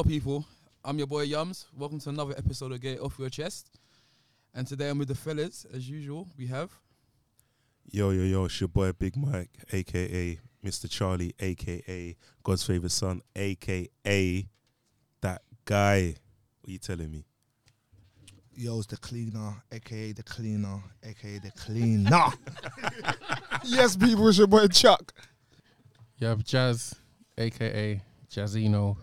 [0.00, 0.46] Yo, people,
[0.82, 1.66] I'm your boy Yums.
[1.76, 3.68] Welcome to another episode of Get It Off Your Chest.
[4.54, 6.26] And today I'm with the fellas, as usual.
[6.38, 6.70] We have
[7.90, 10.88] Yo, yo, yo, it's your boy Big Mike, aka Mr.
[10.88, 14.48] Charlie, aka God's favorite son, aka
[15.20, 16.14] that guy.
[16.62, 17.26] What are you telling me?
[18.54, 22.28] Yo's the cleaner, aka the cleaner, aka the cleaner.
[23.64, 25.12] yes, people, it's your boy Chuck.
[26.16, 26.94] You have Jazz,
[27.36, 28.96] aka Jazzino,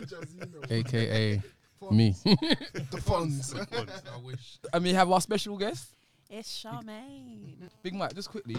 [0.70, 1.42] aka
[1.90, 2.14] me.
[2.24, 3.54] The funds.
[3.54, 4.58] I wish.
[4.72, 5.88] and we have our special guest,
[6.30, 7.68] It's Sharmaine.
[7.82, 8.14] Big Mike.
[8.14, 8.56] Just quickly,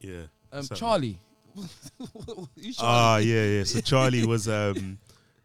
[0.00, 0.22] Yeah.
[0.52, 0.76] um, Something.
[0.76, 1.18] Charlie.
[1.54, 3.24] Who's Ah, Charlie?
[3.26, 3.64] yeah, yeah.
[3.64, 4.98] So Charlie was um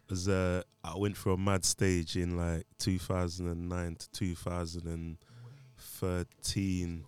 [0.08, 7.04] was uh I went through a mad stage in like 2009 to 2013,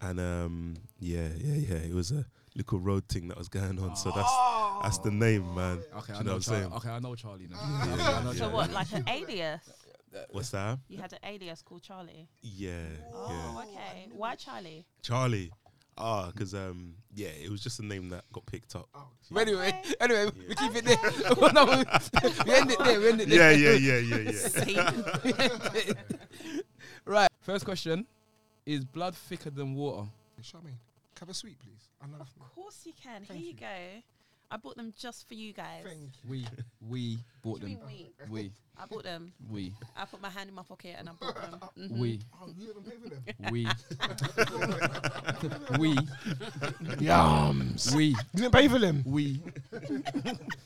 [0.00, 1.76] and um yeah, yeah, yeah.
[1.76, 2.24] It was a
[2.58, 3.96] little road thing that was going on.
[3.96, 4.32] So that's
[4.82, 5.78] that's the name, man.
[5.96, 6.60] Okay, Do I you know know, what I'm Charlie.
[6.60, 6.72] saying?
[6.74, 7.56] Okay, I know Charlie now.
[7.86, 8.32] Yeah, Okay, I know yeah.
[8.32, 8.54] So Charlie.
[8.54, 9.60] what, like an alias?
[10.30, 10.78] What's that?
[10.88, 12.28] You had an alias called Charlie.
[12.42, 12.72] Yeah,
[13.14, 13.62] Oh, yeah.
[13.62, 14.08] okay.
[14.12, 14.84] Why Charlie?
[15.02, 15.50] Charlie.
[16.00, 18.88] Ah, because um, yeah, it was just a name that got picked up.
[19.30, 19.94] But anyway, Okay.
[20.00, 20.96] anyway, we keep it there.
[21.52, 21.84] no, we
[22.46, 23.00] we end it there.
[23.00, 23.76] We end it Yeah, there.
[23.76, 24.32] yeah, yeah,
[25.24, 25.52] yeah,
[25.84, 25.92] yeah.
[27.04, 27.28] right.
[27.40, 28.06] First question:
[28.66, 30.08] Is blood thicker than water?
[30.42, 30.78] Sharmaine,
[31.20, 31.88] have a sweet, please.
[32.02, 33.24] Another Of course you can.
[33.24, 33.60] Thank Here you you.
[33.60, 34.02] go.
[34.50, 35.84] I bought them just for you guys.
[35.84, 36.30] Thank you.
[36.30, 36.46] We
[36.88, 37.86] we bought What do you them.
[37.86, 38.10] we?
[38.30, 39.32] We I bought them.
[39.50, 41.60] we I put my hand in my pocket and I bought them.
[41.78, 41.98] Mhm.
[41.98, 43.24] we Oh, you haven't paid for them?
[43.52, 43.66] we
[45.78, 45.96] we
[46.96, 47.94] Yums.
[47.94, 49.02] we You didn't pay for them?
[49.04, 49.42] we.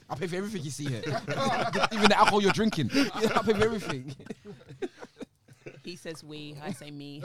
[0.08, 2.90] I pay for everything you see here, even the alcohol you're drinking.
[2.92, 4.14] I pay for everything.
[5.84, 6.56] He says we.
[6.62, 7.22] I say me.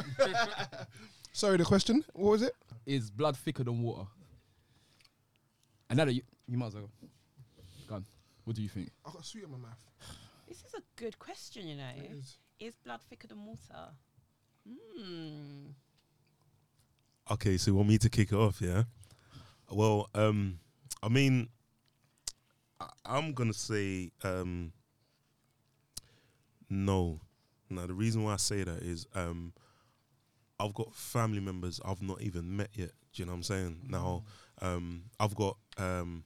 [1.31, 2.03] Sorry, the question.
[2.13, 2.53] What was it?
[2.85, 4.07] Is blood thicker than water?
[5.89, 7.07] And now that you, you might as well go.
[7.87, 8.05] Go on.
[8.43, 8.89] What do you think?
[9.05, 9.83] I got sweet in my mouth.
[10.47, 11.89] This is a good question, you know.
[11.95, 12.37] It is.
[12.59, 13.91] Is blood thicker than water?
[14.67, 15.67] Hmm.
[17.29, 18.83] Okay, so you want me to kick it off, yeah?
[19.69, 20.59] Well, um,
[21.03, 21.49] I mean,
[22.79, 24.71] I, I'm gonna say um,
[26.69, 27.19] no.
[27.69, 29.53] Now, the reason why I say that is um,
[30.59, 32.91] I've got family members I've not even met yet.
[33.13, 33.79] Do you know what I'm saying?
[33.87, 34.23] Now,
[34.61, 36.23] um, I've got um,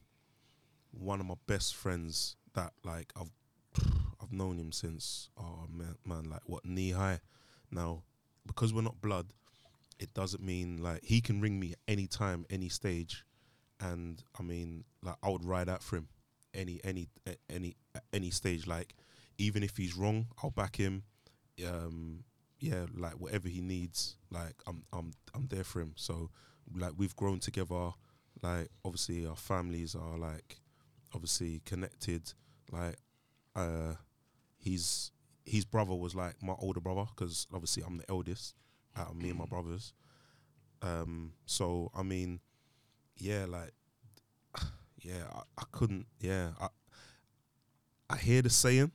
[0.92, 3.32] one of my best friends that like I've
[4.22, 7.20] I've known him since oh man, man like what knee high.
[7.72, 8.04] Now,
[8.46, 9.28] because we're not blood,
[10.00, 13.26] it doesn't mean like he can ring me any time, any stage,
[13.80, 16.08] and I mean like I would ride out for him,
[16.54, 17.10] any any
[17.50, 17.76] any
[18.14, 18.68] any stage.
[18.68, 18.96] Like
[19.38, 21.04] even if he's wrong, I'll back him.
[21.66, 22.24] Um,
[22.60, 25.94] yeah, like whatever he needs, like I'm I'm I'm there for him.
[25.96, 26.30] So
[26.76, 27.92] like we've grown together.
[28.42, 30.62] Like obviously our families are like
[31.14, 32.34] obviously connected.
[32.72, 32.98] Like
[33.56, 33.96] uh,
[34.60, 35.12] his
[35.46, 38.56] his brother was like my older brother because obviously I'm the eldest
[38.96, 39.94] out of me and my brothers.
[40.82, 42.40] Um, so I mean,
[43.18, 43.72] yeah, like,
[45.02, 46.68] yeah, I, I couldn't, yeah, I,
[48.10, 48.92] I hear the saying,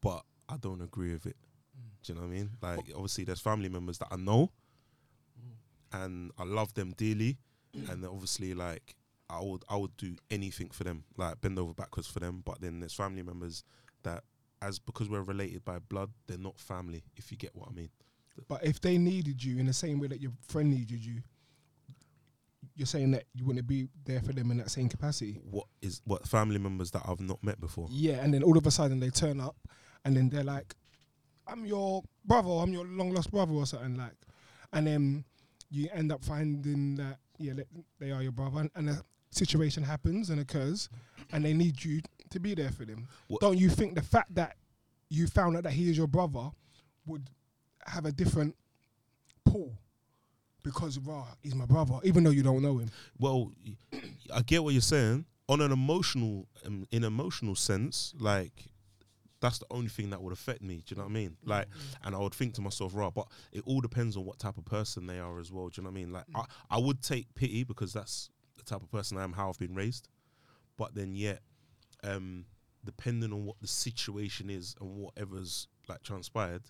[0.00, 1.36] but I don't agree with it.
[2.04, 2.50] Do you know what I mean?
[2.60, 4.50] Like, obviously, there's family members that I know,
[5.92, 7.38] and I love them dearly,
[7.88, 8.94] and obviously, like,
[9.30, 12.42] I would, I would do anything for them, like bend over backwards for them.
[12.44, 13.64] But then there's family members
[14.02, 14.22] that,
[14.60, 17.04] as because we're related by blood, they're not family.
[17.16, 17.88] If you get what I mean.
[18.48, 21.22] But if they needed you in the same way that your friend needed you,
[22.76, 25.40] you're saying that you wouldn't be there for them in that same capacity.
[25.50, 27.86] what is what family members that I've not met before.
[27.90, 29.56] Yeah, and then all of a sudden they turn up,
[30.04, 30.74] and then they're like,
[31.46, 32.50] "I'm your brother.
[32.50, 34.14] I'm your long lost brother," or something like,
[34.72, 35.24] and then
[35.70, 37.52] you end up finding that yeah,
[37.98, 40.88] they, are your brother, and, and a situation happens and occurs,
[41.32, 42.00] and they need you
[42.30, 43.08] to be there for them.
[43.26, 44.56] What- Don't you think the fact that
[45.08, 46.50] you found out that he is your brother
[47.06, 47.28] would
[47.86, 48.54] have a different
[49.44, 49.76] pull?
[50.62, 52.90] Because raw, he's my brother, even though you don't know him.
[53.18, 53.50] Well,
[54.32, 55.26] I get what you're saying.
[55.48, 58.64] On an emotional, um, in emotional sense, like
[59.40, 60.76] that's the only thing that would affect me.
[60.76, 61.36] Do you know what I mean?
[61.44, 61.66] Like,
[62.04, 64.64] and I would think to myself, right, but it all depends on what type of
[64.64, 65.68] person they are as well.
[65.68, 66.12] Do you know what I mean?
[66.12, 69.50] Like, I, I would take pity because that's the type of person I am, how
[69.50, 70.08] I've been raised.
[70.76, 71.40] But then, yet,
[72.02, 72.46] um,
[72.84, 76.62] depending on what the situation is and whatever's like transpired,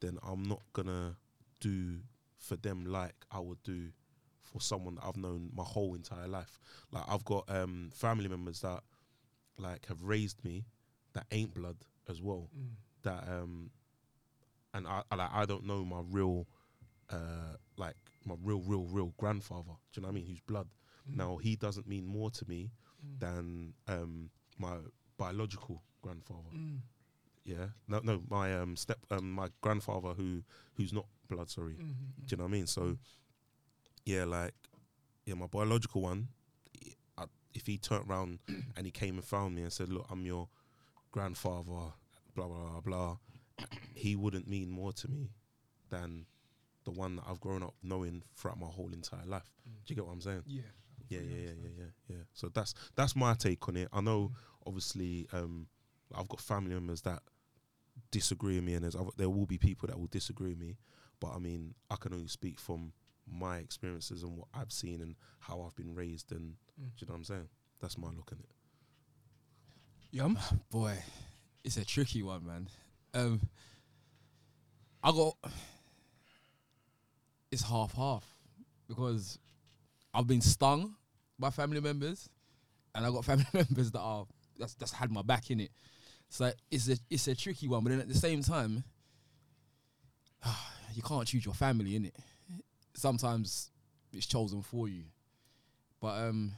[0.00, 1.16] then I'm not gonna
[1.60, 1.98] do
[2.38, 3.88] for them like I would do
[4.42, 6.58] for someone that I've known my whole entire life.
[6.92, 8.82] Like I've got um, family members that
[9.58, 10.66] like have raised me
[11.14, 11.76] that ain't blood
[12.08, 12.48] as well.
[13.02, 13.70] That um,
[14.74, 16.46] and I, I like I don't know my real
[17.10, 17.94] uh like
[18.24, 19.72] my real real real grandfather.
[19.92, 20.26] Do you know what I mean?
[20.26, 20.68] Who's blood.
[21.08, 22.70] Now he doesn't mean more to me
[23.20, 24.76] than um my
[25.16, 26.50] biological grandfather.
[27.44, 30.42] Yeah, no, no, my um step, um, my grandfather who
[30.74, 31.48] who's not blood.
[31.48, 32.26] Sorry, Mm-hmm.
[32.26, 32.66] do you know what I mean?
[32.66, 32.96] So,
[34.04, 34.54] yeah, like,
[35.26, 36.28] yeah, my biological one,
[37.54, 38.38] if he turned around
[38.76, 40.48] and he came and found me and said, "Look, I'm your
[41.16, 41.92] grandfather,"
[42.34, 43.16] blah blah blah blah,
[43.94, 45.30] he wouldn't mean more to me
[45.90, 46.26] than
[46.84, 49.50] the one that I've grown up knowing throughout my whole entire life.
[49.64, 50.42] Do you get what I'm saying?
[50.46, 50.62] Yeah.
[51.08, 52.22] Yeah, yeah, yeah, yeah, yeah, yeah.
[52.34, 53.88] So that's that's my take on it.
[53.92, 54.32] I know,
[54.66, 55.68] obviously, um,
[56.14, 57.22] I've got family members that
[58.10, 60.76] disagree with me, and there's other, there will be people that will disagree with me.
[61.20, 62.92] But I mean, I can only speak from
[63.26, 66.90] my experiences and what I've seen and how I've been raised, and Mm.
[66.96, 67.48] do you know what I'm saying?
[67.80, 68.50] That's my look at it.
[70.10, 70.38] Yum.
[70.70, 70.96] Boy,
[71.64, 72.68] it's a tricky one, man.
[73.14, 73.40] Um,
[75.02, 75.36] I got
[77.50, 78.24] it's half half
[78.88, 79.38] because
[80.12, 80.94] I've been stung
[81.38, 82.28] by family members,
[82.94, 84.26] and I got family members that are
[84.58, 85.70] that's that's had my back in it.
[86.28, 88.84] So it's a it's a tricky one, but then at the same time,
[90.94, 92.16] you can't choose your family in it.
[92.94, 93.70] Sometimes
[94.12, 95.04] it's chosen for you,
[96.00, 96.52] but um,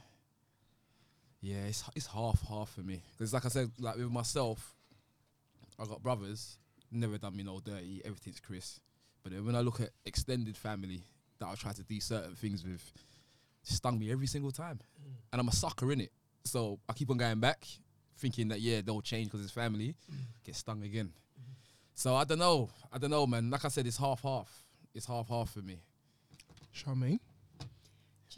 [1.41, 4.75] yeah, it's it's half half for me because like I said, like with myself,
[5.79, 6.57] I got brothers,
[6.91, 8.79] never done me no dirty, everything's Chris.
[9.23, 11.01] But then when I look at extended family
[11.39, 12.91] that I try to do certain things with,
[13.63, 15.13] stung me every single time, mm.
[15.31, 16.11] and I'm a sucker in it.
[16.43, 17.65] So I keep on going back,
[18.17, 20.17] thinking that yeah they'll change because it's family, mm.
[20.43, 21.07] get stung again.
[21.07, 21.51] Mm-hmm.
[21.95, 23.49] So I don't know, I don't know, man.
[23.49, 24.65] Like I said, it's half half.
[24.93, 25.79] It's half half for me.
[26.75, 27.19] Sharmaine.
[27.59, 27.65] Do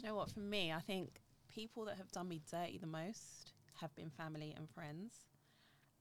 [0.00, 0.30] you know what?
[0.30, 1.21] For me, I think
[1.54, 5.14] people that have done me dirty the most have been family and friends.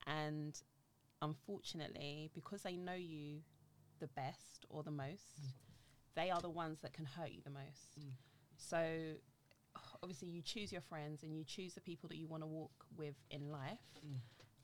[0.07, 0.59] And
[1.21, 3.39] unfortunately, because they know you
[3.99, 5.51] the best or the most, mm.
[6.15, 7.99] they are the ones that can hurt you the most.
[7.99, 8.11] Mm.
[8.57, 9.13] So
[10.01, 12.85] obviously, you choose your friends and you choose the people that you want to walk
[12.97, 13.79] with in life.
[14.05, 14.17] Mm.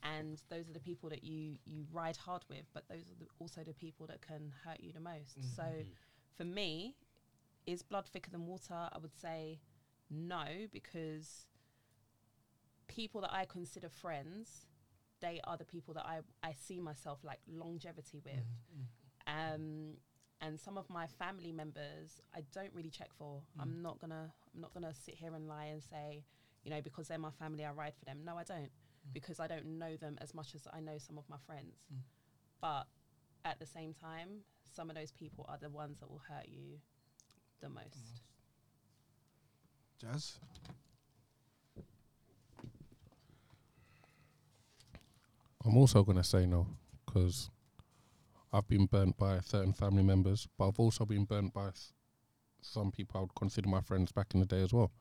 [0.03, 3.27] And those are the people that you, you ride hard with, but those are the,
[3.39, 5.37] also the people that can hurt you the most.
[5.55, 5.89] So mm-hmm.
[6.37, 6.95] for me,
[7.65, 8.73] is blood thicker than water?
[8.73, 9.59] I would say
[10.09, 11.47] no, because
[12.87, 14.65] people that I consider friends,
[15.21, 18.33] they are the people that I, I see myself like longevity with.
[18.35, 19.53] Mm-hmm.
[19.53, 19.97] Um,
[20.41, 23.41] and some of my family members, I don't really check for.
[23.57, 23.61] Mm.
[23.61, 26.23] I'm not gonna I'm not gonna sit here and lie and say,
[26.63, 28.19] you know, because they're my family, I ride for them.
[28.23, 29.13] No, I don't, mm.
[29.13, 31.85] because I don't know them as much as I know some of my friends.
[31.91, 32.01] Mm.
[32.61, 32.83] But
[33.45, 36.79] at the same time, some of those people are the ones that will hurt you
[37.61, 38.21] the most.
[39.99, 40.37] Jazz.
[45.65, 46.67] I'm also gonna say no
[47.05, 47.49] because
[48.53, 51.69] I've been burnt by certain family members, but I've also been burnt by
[52.61, 54.91] some people I would consider my friends back in the day as well.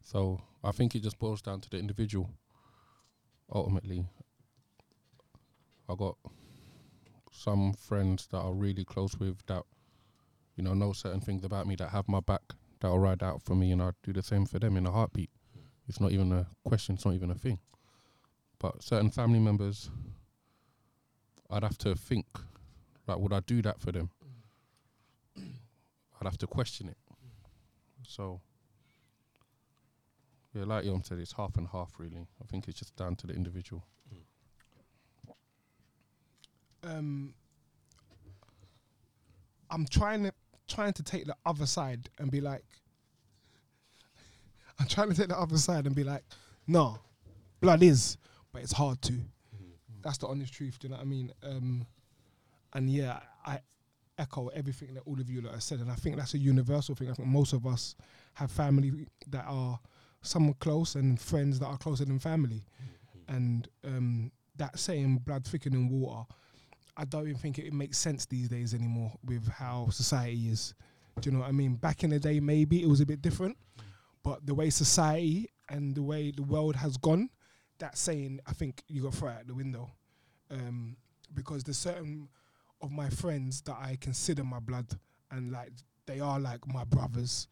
[0.00, 2.30] So I think it just boils down to the individual.
[3.52, 4.06] Ultimately,
[5.88, 6.16] I got
[7.32, 9.64] some friends that are really close with that,
[10.54, 13.54] you know, know certain things about me that have my back that'll ride out for
[13.54, 15.30] me, and I'll do the same for them in a heartbeat.
[15.88, 16.94] It's not even a question.
[16.94, 17.58] It's not even a thing
[18.60, 19.90] but certain family members
[21.50, 22.26] I'd have to think
[23.08, 24.10] like would I do that for them
[25.36, 26.98] I'd have to question it
[28.06, 28.40] so
[30.54, 33.26] yeah like Yom said it's half and half really I think it's just down to
[33.26, 33.82] the individual
[36.82, 37.34] um,
[39.70, 40.32] I'm trying to
[40.70, 42.64] trying to take the other side and be like,
[44.78, 46.24] I'm trying to take the other side and be like,
[46.66, 46.98] no,
[47.60, 48.16] blood is,
[48.52, 49.14] but it's hard to.
[50.02, 50.78] That's the honest truth.
[50.78, 51.32] Do you know what I mean?
[51.42, 51.86] Um,
[52.72, 53.58] and yeah, I
[54.18, 56.94] echo everything that all of you lot have said, and I think that's a universal
[56.94, 57.10] thing.
[57.10, 57.96] I think most of us
[58.34, 59.78] have family that are
[60.22, 62.64] somewhat close and friends that are closer than family,
[63.28, 66.26] and um, that saying "blood thicker than water."
[67.00, 70.74] I don't even think it makes sense these days anymore with how society is.
[71.18, 71.76] Do you know what I mean?
[71.76, 73.56] Back in the day, maybe it was a bit different,
[74.22, 77.30] but the way society and the way the world has gone,
[77.78, 79.90] that saying, I think you got thrown out the window.
[80.50, 80.98] Um,
[81.32, 82.28] because there's certain
[82.82, 84.86] of my friends that I consider my blood
[85.30, 85.70] and like
[86.06, 87.48] they are like my brothers.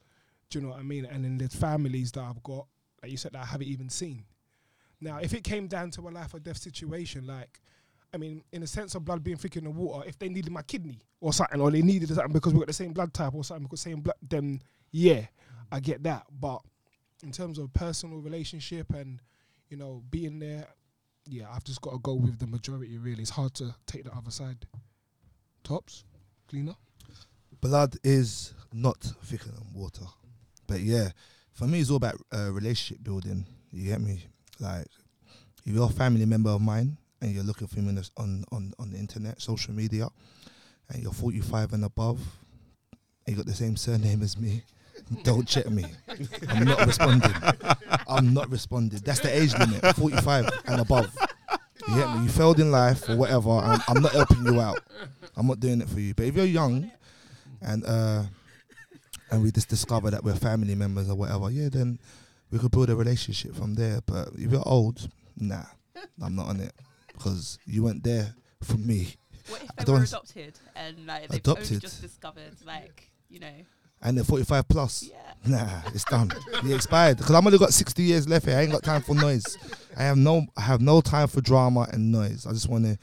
[0.50, 1.06] Do you know what I mean?
[1.06, 2.66] And then there's families that I've got,
[3.02, 4.24] like you said, that I haven't even seen.
[5.00, 7.60] Now, if it came down to a life or death situation, like
[8.12, 10.62] I mean, in a sense of blood being thicker than water, if they needed my
[10.62, 13.44] kidney or something, or they needed something because we got the same blood type or
[13.44, 15.26] something, because same blood, then yeah,
[15.70, 16.24] I get that.
[16.30, 16.62] But
[17.22, 19.20] in terms of personal relationship and
[19.68, 20.66] you know being there,
[21.26, 22.96] yeah, I've just got to go with the majority.
[22.96, 24.66] Really, it's hard to take the other side.
[25.62, 26.04] Tops,
[26.48, 26.76] cleaner.
[27.60, 30.06] blood is not thicker than water.
[30.66, 31.10] But yeah,
[31.52, 33.44] for me, it's all about uh, relationship building.
[33.70, 34.24] You get me?
[34.60, 34.86] Like,
[35.66, 38.90] if you're a family member of mine and you're looking for me on, on on
[38.90, 40.08] the internet, social media,
[40.90, 42.20] and you're 45 and above,
[43.26, 44.62] and you got the same surname as me,
[45.24, 45.84] don't check me.
[46.48, 47.34] I'm not responding.
[48.08, 49.00] I'm not responding.
[49.04, 51.16] That's the age limit, 45 and above.
[51.88, 52.22] You me?
[52.24, 53.50] You failed in life or whatever.
[53.50, 54.80] I'm, I'm not helping you out.
[55.36, 56.14] I'm not doing it for you.
[56.14, 56.90] But if you're young,
[57.62, 58.24] and uh,
[59.30, 61.98] and we just discover that we're family members or whatever, yeah, then
[62.50, 64.00] we could build a relationship from there.
[64.04, 65.64] But if you're old, nah,
[66.22, 66.72] I'm not on it
[67.18, 69.14] because you weren't there for me.
[69.48, 71.80] What if I they were adopted and like they've Adopted?
[71.80, 73.52] just discovered, like you know,
[74.02, 75.02] And they're 45 plus.
[75.10, 75.16] yeah.
[75.46, 76.30] Nah, it's done.
[76.64, 78.56] You expired because I'm only got 60 years left here.
[78.56, 79.56] I ain't got time for noise.
[79.96, 82.46] I have no, I have no time for drama and noise.
[82.46, 82.98] I just want to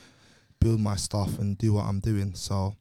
[0.59, 2.33] build my stuff and do what I'm doing.
[2.33, 2.75] So,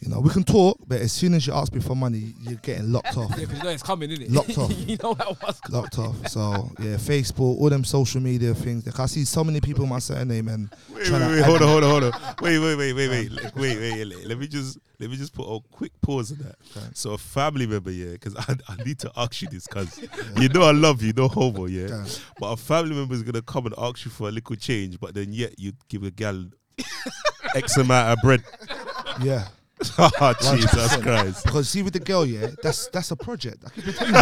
[0.00, 2.54] you know, we can talk, but as soon as you ask me for money, you're
[2.56, 3.30] getting locked off.
[3.30, 4.32] Yeah, because you know it's coming, innit?
[4.32, 4.72] Locked off.
[4.88, 6.28] you know that was locked off.
[6.28, 8.86] So yeah, Facebook, all them social media things.
[8.86, 11.62] Like I see so many people with my surname and Wait, Tryna wait, wait, hold
[11.62, 12.34] on, hold on, hold on.
[12.40, 14.04] Wait, wait, wait, wait, wait, wait, wait, wait.
[14.04, 16.56] Let, let me just let me just put a quick pause on that.
[16.76, 16.86] Okay.
[16.94, 20.00] So a family member, yeah, because I, I need to ask you this, cause
[20.36, 21.86] you know I love you, no homo, yeah.
[21.86, 22.10] Okay.
[22.38, 25.14] But a family member is gonna come and ask you for a little change, but
[25.14, 26.46] then yet you give a gal
[27.56, 28.44] X amount of bread.
[29.22, 29.48] yeah.
[29.98, 31.44] oh, Jesus Christ.
[31.44, 33.64] Because see with the girl, yeah, that's that's a project.
[33.66, 34.14] I keep telling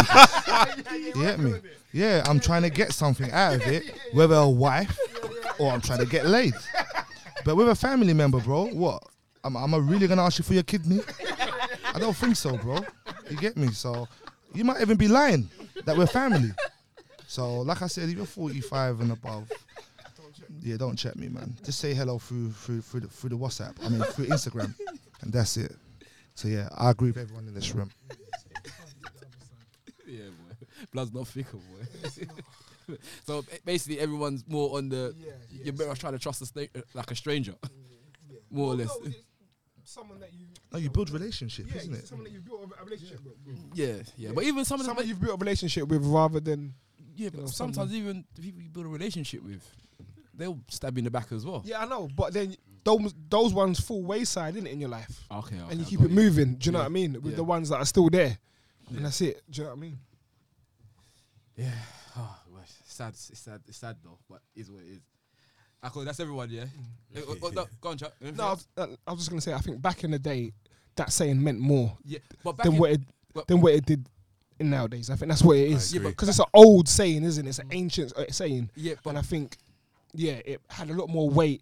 [0.93, 0.97] you.
[1.07, 1.53] you get me?
[1.91, 3.83] Yeah, I'm trying to get something out of it,
[4.13, 4.97] whether a wife
[5.59, 6.53] or I'm trying to get laid.
[7.43, 9.03] But with a family member, bro, what?
[9.43, 11.01] Am, am I really gonna ask you for your kidney?
[11.93, 12.79] I don't think so, bro.
[13.29, 13.69] You get me?
[13.69, 14.07] So
[14.53, 15.49] you might even be lying
[15.85, 16.51] that we're family.
[17.27, 19.51] So like I said, if you're 45 and above,
[20.61, 21.55] yeah, don't check me, man.
[21.63, 23.75] Just say hello through through through the, through the WhatsApp.
[23.83, 24.73] I mean through Instagram,
[25.21, 25.73] and that's it.
[26.35, 27.91] So yeah, I agree with everyone in this room.
[30.07, 30.67] Yeah, boy.
[30.93, 32.95] Blood's not thicker, boy.
[33.25, 35.13] so basically, everyone's more on the.
[35.19, 35.31] Yeah.
[35.65, 37.55] You're better off trying to trust a sta- like a stranger,
[38.51, 38.97] more or less.
[39.83, 42.07] Someone that you, No, you build relationship, yeah, isn't it?
[42.07, 43.35] someone that you've built a relationship with.
[43.47, 44.31] Mm, yeah, yeah.
[44.33, 46.73] But even some of Someone them, you've built a relationship with rather than.
[47.15, 47.29] yeah.
[47.29, 49.65] But know, sometimes someone- even the people you build a relationship with,
[50.33, 51.63] they'll stab you in the back as well.
[51.65, 52.55] Yeah, I know, but then
[52.87, 56.11] those those ones fall wayside, innit, in your life, Okay, okay and you keep it
[56.11, 56.55] moving.
[56.55, 57.13] Do you know Yeah, what I mean?
[57.13, 57.35] With yeah.
[57.35, 58.37] the ones that are still there,
[58.89, 58.97] Yeah.
[58.97, 59.41] and that's it.
[59.49, 59.97] Do you know what I mean?
[61.57, 61.71] Yeah.
[62.17, 63.09] Oh, well, it's sad.
[63.09, 63.61] It's sad.
[63.67, 65.01] It's sad though, but it is what it is.
[65.83, 66.65] I call that's everyone, yeah.
[67.15, 68.13] Eh, oh, oh, no, go on, Chuck.
[68.19, 69.53] No, I was, uh, I was just gonna say.
[69.53, 70.51] I think back in the day,
[70.95, 73.01] that saying meant more yeah, but back than what it
[73.47, 74.07] than what it did
[74.59, 75.09] in nowadays.
[75.09, 75.93] I think that's what it is.
[75.93, 76.09] agree.
[76.09, 77.49] because it's an old saying, isn't it?
[77.49, 79.57] It's an ancient uh, saying, yeah, but and I think,
[80.13, 81.61] yeah, it had a lot more weight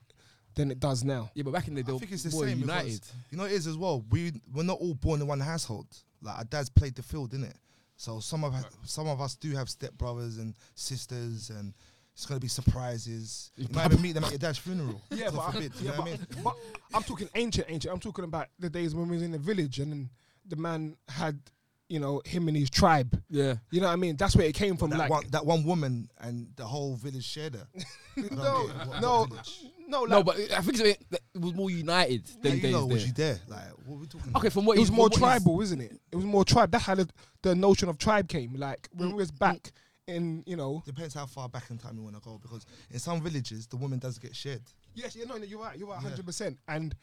[0.55, 1.29] than it does now.
[1.33, 2.85] yeah, but back in the day, I think it's the same united.
[2.85, 4.03] because you know it is as well.
[4.09, 5.87] We we're not all born in one household.
[6.21, 7.57] Like our dads played the field, didn't it?
[7.97, 11.73] So some of us, some of us do have step brothers and sisters, and
[12.13, 13.51] it's gonna be surprises.
[13.55, 15.01] You might even meet them at your dad's funeral.
[15.11, 16.27] Yeah, God but, I, you yeah, know but, what I mean?
[16.43, 16.55] but
[16.93, 17.93] I'm talking ancient, ancient.
[17.93, 20.09] I'm talking about the days when we was in the village and then
[20.47, 21.39] the man had,
[21.87, 23.21] you know, him and his tribe.
[23.29, 24.15] Yeah, You know what I mean?
[24.15, 24.89] That's where it came from.
[24.89, 27.67] That like, one, that one woman and the whole village shared her.
[28.17, 28.87] I no, it.
[28.87, 32.41] What- no, what no, like, no, but I think it, it was more united How
[32.41, 33.07] than you days know, was there.
[33.07, 33.39] you there?
[33.47, 34.29] Like, what are we talking?
[34.29, 34.53] Okay, about?
[34.53, 35.99] from what it was more what tribal, isn't it?
[36.11, 36.71] It was more tribe.
[36.71, 37.07] That's how the,
[37.43, 38.55] the notion of tribe came.
[38.55, 40.15] Like when we was mm, back mm.
[40.15, 40.81] in, you know.
[40.85, 43.77] Depends how far back in time you want to go, because in some villages the
[43.77, 44.63] woman does get shared.
[44.95, 45.77] Yes, yeah, no, no, you're right.
[45.77, 46.09] You're right, Yeah.
[46.09, 46.57] hundred percent.
[46.67, 46.95] And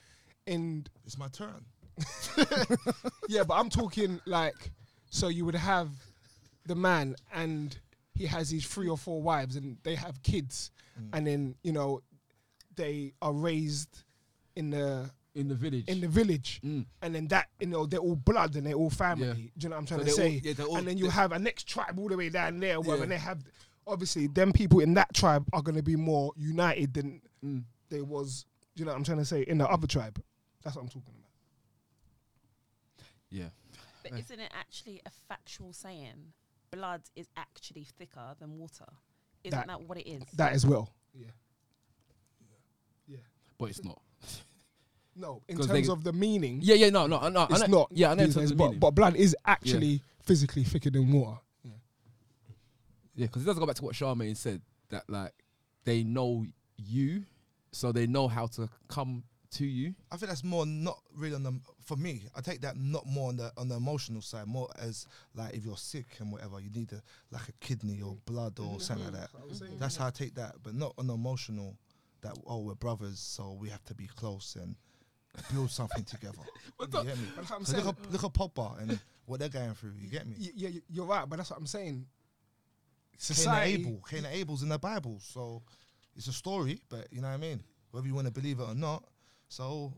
[0.46, 1.64] in It's my turn.
[3.28, 4.70] yeah, but I'm talking like
[5.10, 5.88] so you would have
[6.66, 7.76] the man and
[8.14, 10.70] he has his three or four wives and they have kids
[11.00, 11.08] Mm.
[11.14, 12.02] and then you know
[12.76, 14.02] they are raised
[14.56, 15.88] in the in the village.
[15.88, 16.84] in the village Mm.
[17.00, 19.26] and then that you know they're all blood and they're all family.
[19.28, 19.32] Yeah.
[19.34, 20.30] Do you know what I'm trying So to they're all-
[20.66, 20.72] say?
[20.74, 23.02] yeah, and then you have a next tribe all the way down there, whatever, Yeah.
[23.04, 23.42] and they have
[23.86, 27.64] obviously them people in that tribe are going to be more united than Mm.
[27.88, 28.44] they was.
[28.76, 29.40] Do you know what I'm trying to say?
[29.42, 30.22] In the other tribe,
[30.62, 31.21] that's what I'm talking about.
[33.32, 33.48] Yeah.
[34.02, 36.32] But isn't it actually a factual saying?
[36.70, 38.84] Blood is actually thicker than water.
[39.44, 40.22] Isn't That- that, what it is?
[40.34, 40.90] That as well.
[41.14, 41.26] Yeah.
[43.06, 43.18] Yeah.
[43.58, 44.00] But it's not.
[45.14, 47.40] No, in 'Cause terms they- of the meaning, Yeah, yeah, no, no, I know.
[47.40, 47.92] I it's know- not.
[47.92, 48.22] Yeah, I know.
[48.22, 48.80] in these terms days, of but, meaning.
[48.80, 51.38] but blood is actually physically thicker than water.
[53.14, 55.32] Yeah, because it does go back to what Sharmaine said that like
[55.84, 56.46] they know
[56.78, 57.26] you,
[57.70, 59.94] so they know how to come to you.
[60.10, 61.52] I think that's more not really on the
[61.84, 62.24] for me.
[62.36, 65.64] I take that not more on the on the emotional side, more as like if
[65.64, 68.78] you're sick and whatever, you need a like a kidney or blood or mm-hmm.
[68.78, 69.32] something like that.
[69.32, 69.78] Mm-hmm.
[69.78, 71.76] That's how I take that, but not on the emotional.
[72.22, 74.76] That oh we're brothers, so we have to be close and
[75.52, 76.38] build something together.
[76.80, 77.12] you get me?
[77.34, 77.84] That's what I'm 'Cause saying.
[77.84, 79.94] Look at look at Pogba and what they're going through.
[79.98, 80.36] You get me?
[80.38, 82.06] Y- yeah, you're right, but that's what I'm saying.
[83.18, 85.62] Cain and Abel, Cain and Abel's in the Bible, so
[86.16, 87.62] it's a story, but you know what I mean.
[87.90, 89.04] Whether you want to believe it or not,
[89.52, 89.92] so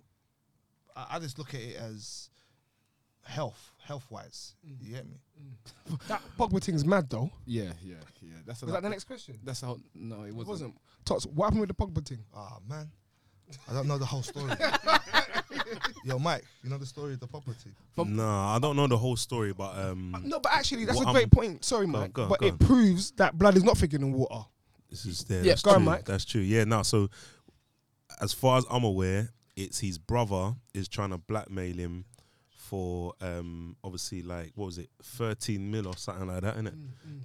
[0.97, 2.29] I, I just look at it as
[3.25, 4.55] health, health wise.
[4.63, 5.17] You get me?
[6.09, 7.31] That Pogba thing's mad though.
[7.47, 8.35] Yeah, yeah, yeah.
[8.47, 9.39] That's Was that the next question?
[9.43, 9.79] That's how.
[9.95, 10.49] No, it It wasn't.
[10.49, 10.75] wasn't.
[11.05, 12.25] Tots, what happened with the Pogba thing?
[12.35, 12.91] Ah man,
[13.69, 14.53] I don't know the whole story.
[16.05, 17.71] Yo, Mike, you know the story of the property?
[17.95, 21.05] From- Nah, I don't know the whole story, but um, No, but actually, that's What
[21.05, 21.65] a I'm- great point.
[21.65, 22.59] Sorry, Go on, Mike, go on, but go it on.
[22.59, 24.45] proves that blood is not thicker than water.
[24.91, 25.39] this is there.
[25.43, 25.85] Yeah, that's go on, true.
[25.87, 26.05] Mike.
[26.05, 26.43] That's true.
[26.43, 27.09] Yeah, now So,
[28.21, 32.05] as far as I'm aware, it's his brother is trying to blackmail him
[32.57, 36.75] for um obviously like what was it 13 mil or something like that, innit?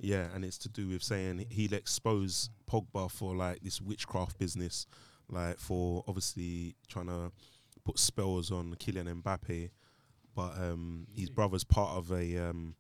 [0.02, 4.86] Yeah, and it's to do with saying he'll expose Pogba for like this witchcraft business,
[5.30, 7.32] like for obviously trying to
[7.86, 9.70] put spells on Kylian Mbappe,
[10.36, 12.76] but um his brother's part of a um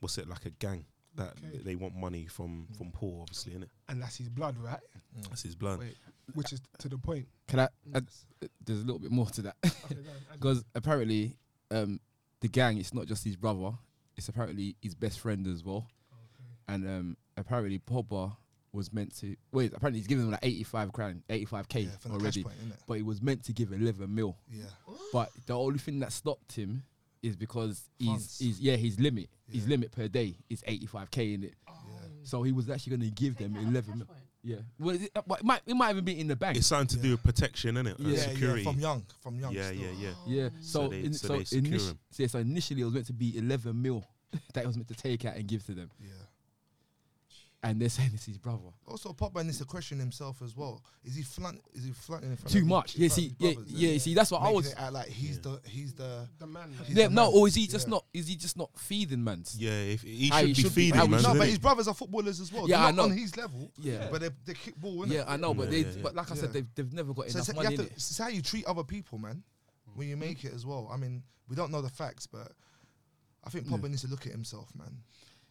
[0.00, 0.84] what's it like a gang
[1.16, 1.58] that Okay.
[1.64, 3.68] they want money from from Paul, obviously, innit?
[3.88, 4.80] And that's his blood, right?
[5.28, 5.78] That's his blood.
[5.80, 5.96] Wait.
[6.32, 7.26] Which is to the point.
[7.48, 7.68] Can I?
[7.94, 8.00] Uh,
[8.64, 11.36] there's a little bit more to that Okay, go on, add because apparently,
[11.70, 12.00] um,
[12.40, 13.72] the gang it's not just his brother;
[14.16, 15.86] it's apparently his best friend as well.
[16.66, 18.34] And um, apparently, Pogba
[18.72, 19.72] was meant to wait.
[19.74, 22.78] Apparently, he's giving him like 85 grand, 85k yeah, from the already, cash point, innit?
[22.86, 24.36] but he was meant to give 11 mil.
[24.50, 24.64] Yeah.
[25.12, 26.82] But the only thing that stopped him
[27.22, 28.38] is because he's, Funds.
[28.38, 29.70] he's yeah his limit his Yeah.
[29.70, 31.54] limit per day is 85k in it.
[31.68, 31.72] Oh.
[31.88, 31.98] Yeah.
[32.24, 34.06] So he was actually going to give them Take that out of 11 mil.
[34.44, 34.60] Point.
[34.60, 34.84] Yeah.
[34.86, 36.56] Well, it, it might it might even be in the bank.
[36.56, 37.96] It's something to do with protection, innit?
[37.98, 38.62] Yeah, Uh, Yeah, security.
[38.62, 39.52] yeah, from young, from young.
[39.52, 39.80] yeah, still.
[39.80, 40.12] yeah, yeah.
[40.26, 40.48] Yeah.
[40.60, 41.98] So, So they- in, so so, they secure initi- him.
[42.18, 44.04] yeah, so initially it was meant to be 11 mil
[44.54, 46.08] that he was meant to take out and give to them, Yeah.
[47.64, 48.68] And they're saying it's his brother.
[48.86, 50.82] Also, Pogba needs to question himself as well.
[51.02, 51.60] Is he flunt?
[51.72, 52.94] Is he flaunting in front Too of much.
[52.94, 53.08] Yeah.
[53.08, 53.28] See.
[53.28, 53.52] of Yeah.
[53.54, 53.88] brothers, Yeah.
[53.88, 54.00] innit?
[54.02, 54.66] See, that's what I was.
[54.66, 55.42] it out like he's Yeah.
[55.42, 56.74] the he's the The man.
[56.86, 57.40] He's Yeah, the no, man.
[57.40, 57.90] or is he just Yeah.
[57.92, 58.04] not?
[58.12, 59.44] Is he just not feeding man?
[59.56, 61.22] Yeah, if he should he be should be- feeding how man.
[61.22, 62.68] no, but his brothers are footballers as well.
[62.68, 63.02] Yeah, They're I not know.
[63.04, 63.72] on his level.
[63.78, 64.08] Yeah.
[64.10, 65.06] but they they kick ball.
[65.06, 65.12] Innit?
[65.12, 65.80] Yeah, I know, but Yeah, they.
[65.80, 66.02] yeah, yeah.
[66.02, 68.18] But like I said, they've they've never got So enough you money have to, it's
[68.18, 69.42] how you treat other people, man.
[69.94, 70.20] When you mm-hmm.
[70.26, 70.88] make it as well.
[70.92, 72.52] I mean, we don't know the facts, but
[73.44, 74.98] I think Pogba needs to look at himself, man.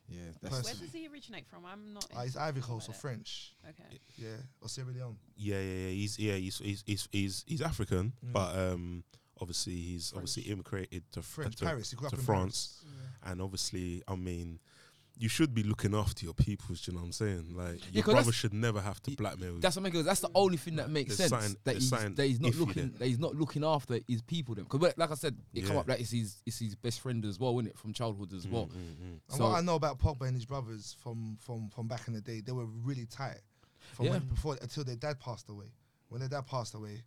[0.10, 1.66] Yeah, Pers- Where does he originate from?
[1.66, 2.06] I'm not.
[2.16, 2.98] Uh, he's Ivory Coast or it.
[2.98, 4.00] French, Okay.
[4.18, 5.18] yeah, or Sierra Leone.
[5.38, 5.90] Yeah, yeah, yeah.
[5.90, 8.34] He's yeah, he's he's he's he's, he's African, Mm.
[8.34, 9.04] but um,
[9.40, 11.90] obviously he's obviously immigrated to Fr- French, to, Paris.
[11.92, 12.84] He grew up to in France.
[13.24, 14.60] and obviously, I mean,
[15.18, 16.82] you should be looking after your peoples.
[16.82, 17.54] Do you know what I'm saying?
[17.56, 19.54] Like your brother should never have to y- blackmail.
[19.56, 19.60] you.
[19.60, 20.02] That's what makes.
[20.04, 21.30] That's the only thing that makes sense.
[21.30, 22.90] something- that he's something that he's not looking.
[22.90, 23.00] there.
[23.00, 24.56] That he's not looking after his people.
[24.56, 27.24] Then, because like I said, it come up that it's his it's his best friend
[27.26, 28.66] as well, isn't it, from childhood as Mm, well.
[28.66, 29.12] mm, mm.
[29.30, 32.14] And So- what I know about Pogba and his brothers from from from back in
[32.14, 33.42] the day, they were really tight.
[33.94, 34.12] From Yeah.
[34.14, 35.72] when, before until their dad passed away.
[36.10, 37.04] When their dad passed away.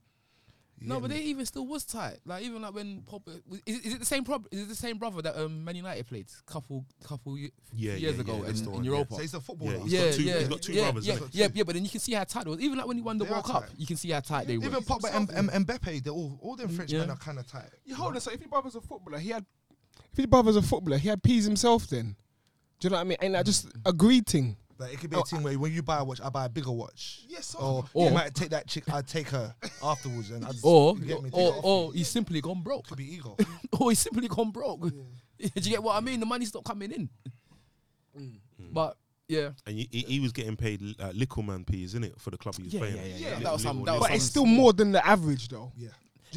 [0.78, 1.16] You No, but me?
[1.16, 2.18] they even still was tight.
[2.26, 4.98] Like even like when Pogba was- is, it the same prob- Is it the same
[4.98, 8.60] brother that um, Man United played couple couple ye- Yeah, years yeah, ago yeah, that's
[8.60, 8.90] in, in one, yeah.
[8.90, 9.14] Europa?
[9.14, 9.72] So he's a footballer.
[9.72, 11.38] Yeah, he's yeah, got two- yeah, he's got two yeah, brothers, Yeah, hasn't he?
[11.40, 12.60] yeah, yeah, but then you can see how tight it was.
[12.60, 14.58] Even like when he won the They World Cup, you can see how tight they
[14.58, 14.66] were.
[14.66, 17.00] Even Pogba and, and, and Mbappe, they're all all them French Yeah.
[17.00, 17.70] men are kind of tight.
[17.84, 18.20] You hold on.
[18.20, 19.44] So if your brother's a footballer, he had.
[20.12, 21.86] If his brother's a footballer, he had peas himself.
[21.88, 22.16] Then,
[22.80, 23.18] do you know what I mean?
[23.22, 24.56] Ain't that just a greed thing?
[24.78, 26.44] Like it could be Oh, a thing where when you buy a watch, I buy
[26.44, 27.20] a bigger watch.
[27.28, 30.96] Yes, Or, Or- you might take that chick, I'd take her afterwards, and I'd Or,
[30.98, 31.30] you get me?
[31.30, 31.92] Take or, it off or you.
[31.98, 32.86] he's simply gone broke.
[32.88, 33.36] could be ego.
[33.80, 34.80] or he's simply gone broke.
[34.90, 34.92] Do
[35.54, 36.20] you get what I mean?
[36.20, 37.08] The money's not coming in.
[38.18, 38.38] Mm.
[38.72, 38.96] But
[39.28, 42.30] yeah, And he, he, he was getting paid uh, little man peas, isn't it, for
[42.30, 42.96] the club he was Yeah, playing?
[42.96, 43.28] yeah, yeah, yeah.
[43.28, 45.72] Little- That was some- that was but little- it's still more than the average, though.
[45.76, 45.88] yeah.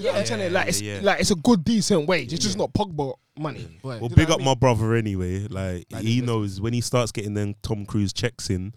[0.01, 0.53] Do you know what I'm saying?
[0.53, 0.99] Like it's Yeah.
[1.03, 2.31] like it's a good, decent wage.
[2.33, 3.67] It's just not Pogba money.
[3.83, 5.47] Well, Do you big up I my brother anyway.
[5.47, 8.73] Like Like, he knows when he starts getting them Tom Cruise checks in.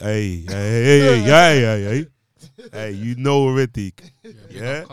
[0.00, 2.06] Hey, hey, hey, hey, hey, hey,
[2.58, 3.94] hey, hey, you know already.
[4.50, 4.84] Yeah,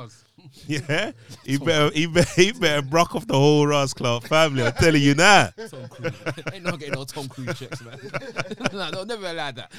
[0.67, 1.12] yeah.
[1.46, 4.63] He better, he better, he better brock off the whole Ross Clark family.
[4.63, 5.50] I'm telling you now.
[5.69, 6.13] Tom Cruise.
[6.54, 8.00] Ain't not getting no Tom Cruise checks, man.
[8.72, 9.72] no, they'll never allow that.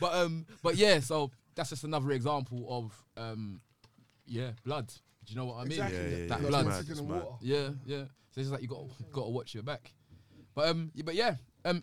[0.00, 3.60] but um, but yeah, so that's just another example of um,
[4.28, 4.86] yeah, blood.
[4.88, 5.72] Do you know what I mean?
[5.72, 5.98] Exactly.
[5.98, 6.48] Yeah, yeah, That yeah.
[6.48, 6.66] blood.
[6.66, 7.22] It's mad, it's mad.
[7.40, 8.04] Yeah, yeah.
[8.30, 9.92] So it's like you got got to watch your back.
[10.54, 11.82] But um, yeah, but yeah, um,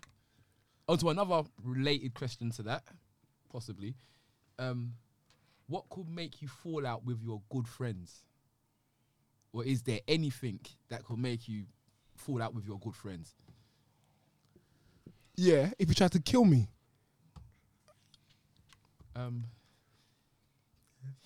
[0.88, 2.82] onto another related question to that,
[3.52, 3.94] possibly.
[4.58, 4.94] Um,
[5.68, 8.24] what could make you fall out with your good friends?
[9.52, 11.64] Or is there anything that could make you
[12.16, 13.34] fall out with your good friends?
[15.36, 16.68] Yeah, if you try to kill me,
[19.14, 19.44] Um,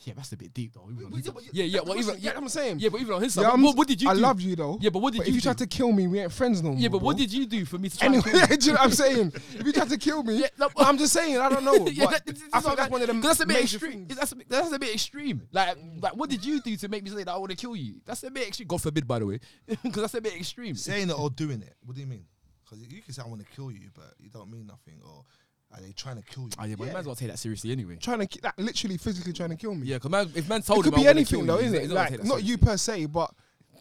[0.05, 0.89] yeah, that's a bit deep though.
[0.91, 2.79] even on But- his- yeah, but- yeah, yeah, well, That's even, what yeah, I'm saying.
[2.81, 4.21] yeah, but even on his side, Yeah, what, I'm- what, what did you I do?
[4.21, 4.79] love you though.
[4.81, 5.45] Yeah, but what did But you if you do?
[5.45, 6.79] try to kill me, we ain't friends no more.
[6.79, 7.25] yeah, but what bro.
[7.27, 8.57] did you do for me to try Anyway, and kill you?
[8.57, 9.33] do you know what I'm saying?
[9.35, 11.75] If you try to kill me, Yeah, no, but I'm just saying, I don't know.
[11.87, 13.47] yeah, but that- this I not think that's that- one of the 'cause that's a
[13.47, 14.07] bit major extreme.
[14.07, 14.17] things.
[14.19, 15.43] That's a, bit- that's a bit extreme.
[15.53, 17.77] Like, like, what did you do to make me say that I want to kill
[17.77, 18.01] you?
[18.07, 18.69] That's a bit extreme.
[18.69, 20.75] God forbid, by the way, because that's a bit extreme.
[20.75, 21.75] Saying it or doing it.
[21.85, 22.25] What do you mean?
[22.65, 25.01] Because you can say I want to kill you, but you don't mean nothing.
[25.05, 25.25] Or
[25.73, 26.51] Are they trying to kill you?
[26.59, 27.97] Oh, yeah, but you might as well take that seriously anyway.
[27.97, 29.87] trying to ki- like literally physically trying to kill me.
[29.87, 31.61] Yeah, because man, if man it told could him be I wanna anything kill though,
[31.61, 31.95] you, isn't he's it?
[31.95, 32.67] not gonna Like take that not you seriously.
[32.67, 33.31] per se, but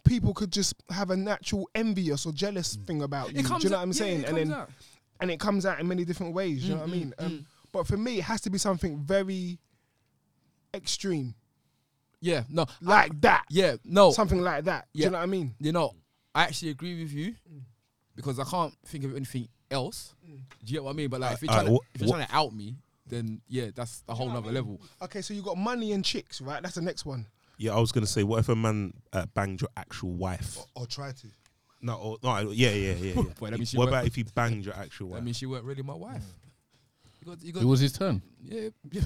[0.04, 3.40] people could just have a natural envious or jealous thing about you.
[3.40, 4.20] It Do comes you know out- what I'm yeah, saying?
[4.20, 4.70] it and comes then out.
[5.20, 6.62] and it comes out in many different ways.
[6.64, 7.14] You know Mm, what I mean?
[7.18, 9.58] mm, Um, But for me, it has to be something very
[10.74, 11.34] extreme,
[12.20, 13.44] Yeah, no, like that.
[13.50, 14.12] yeah, no.
[14.12, 14.88] Something like that.
[14.92, 15.06] Do Yeah.
[15.06, 15.54] you know what I mean?
[15.58, 15.94] you know,
[16.34, 17.34] I actually agree with you
[18.14, 20.14] because I can't think of anything else.
[20.24, 20.32] Do
[20.66, 21.08] you get what I mean?
[21.08, 23.40] But like, if you're, Uh, trying, to, if you're wha- trying to out me, then
[23.48, 24.80] yeah, that's a whole nother level.
[25.02, 26.62] Okay, so you got money and chicks, right?
[26.62, 27.26] That's the next one.
[27.56, 30.58] Yeah, I was gonna say, what if a man uh, banged your actual wife?
[30.74, 31.26] Or try to.
[31.82, 33.12] No, or, no, yeah, yeah, yeah.
[33.14, 33.22] yeah.
[33.38, 35.16] Boy, that means she what worked- about if he banged your actual wife?
[35.16, 35.24] I wife?
[35.24, 36.24] mean, she weren't really my wife.
[37.20, 38.22] You got, you got, It was his turn.
[38.42, 39.02] yeah, yeah.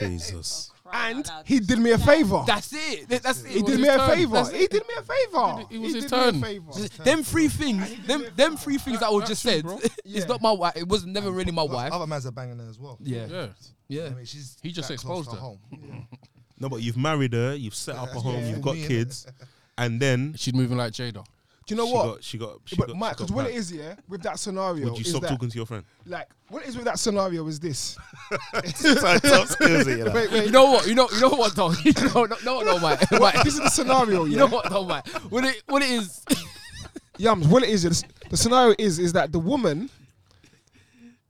[0.00, 0.70] Jesus.
[0.92, 2.42] And he did me a favor.
[2.46, 3.08] That's it.
[3.08, 3.50] That- That's it.
[3.50, 4.44] He It was did me a favor.
[4.56, 5.64] He did me a favor.
[5.70, 6.40] It was his turn.
[6.40, 6.72] favor.
[7.04, 9.78] Them three things, them them three things that I was just said, Yeah.
[10.04, 10.76] it's not my wife.
[10.76, 11.92] It was never really my wife.
[11.92, 12.98] Other mans are banging her as well.
[13.02, 13.46] Yeah, Yeah.
[13.88, 14.04] yeah.
[14.06, 15.36] I mean, she's He just exposed her.
[15.38, 15.58] home.
[16.58, 19.26] No, but you've married her, you've set up a home, yeah, you've got kids,
[19.76, 21.24] and then She's moving like Jada.
[21.68, 22.04] Do you know she what?
[22.06, 23.58] got she got she but got, Mike, because what it back.
[23.58, 25.84] is, yeah, with that scenario, Would you stop that, talking to your friend?
[26.06, 27.94] like, what it is with that scenario is this.
[28.54, 30.12] Top you know.
[30.14, 30.46] wait, wait.
[30.46, 30.86] You know what?
[30.86, 31.08] You know.
[31.12, 31.76] You know what, Tom?
[31.84, 33.10] You know, no, no, no, Mike.
[33.10, 33.44] What- Mike.
[33.44, 35.06] this is the scenario, You know what, though, Mike?
[35.30, 36.24] What it, what it is?
[37.18, 39.90] Yums, what it is, is the scenario is is that the woman,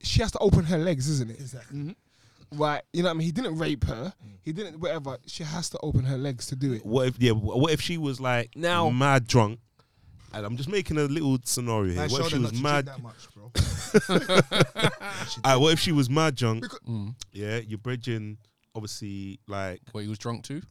[0.01, 1.40] she has to open her legs, isn't it?
[1.40, 1.79] Exactly.
[1.81, 2.59] Mm-hmm.
[2.61, 3.27] Right, you know what I mean?
[3.27, 4.12] He didn't rape her.
[4.42, 5.18] He didn't whatever.
[5.27, 6.87] She has to open her legs to do it.
[6.87, 7.33] What if yeah?
[7.33, 9.59] What if she was like Now- mad drunk?
[10.35, 11.97] And I'm just making a little scenario here.
[12.03, 12.87] Man, What if she was mad?
[12.87, 13.51] that much, bro.
[15.45, 16.64] Alright, what if she was mad drunk?
[16.88, 17.14] Mm.
[17.33, 18.37] Yeah, you're bridging.
[18.75, 20.62] Obviously, like But he was drunk too.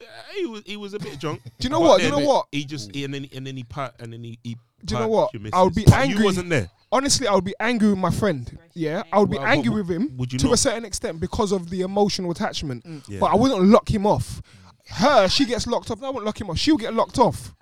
[0.00, 0.04] uh,
[0.36, 1.42] he was he was a bit drunk.
[1.44, 1.98] Do you know But what?
[2.00, 2.46] Do you then know what?
[2.52, 4.38] He just he, and then and then he pat and then he.
[4.42, 5.34] he Do you know pat what?
[5.34, 5.84] your I would be.
[5.84, 6.70] But angry- You wasn't there.
[6.92, 8.58] Honestly, I would be angry with my friend.
[8.74, 11.18] Yeah, I would be Well, angry but with him would you to a certain extent
[11.20, 12.84] because of the emotional attachment.
[13.08, 13.18] Yeah.
[13.20, 14.42] But I wouldn't lock him off.
[14.88, 16.02] Her, she gets locked off.
[16.02, 16.58] I won't lock him off.
[16.58, 17.54] She'll get locked off.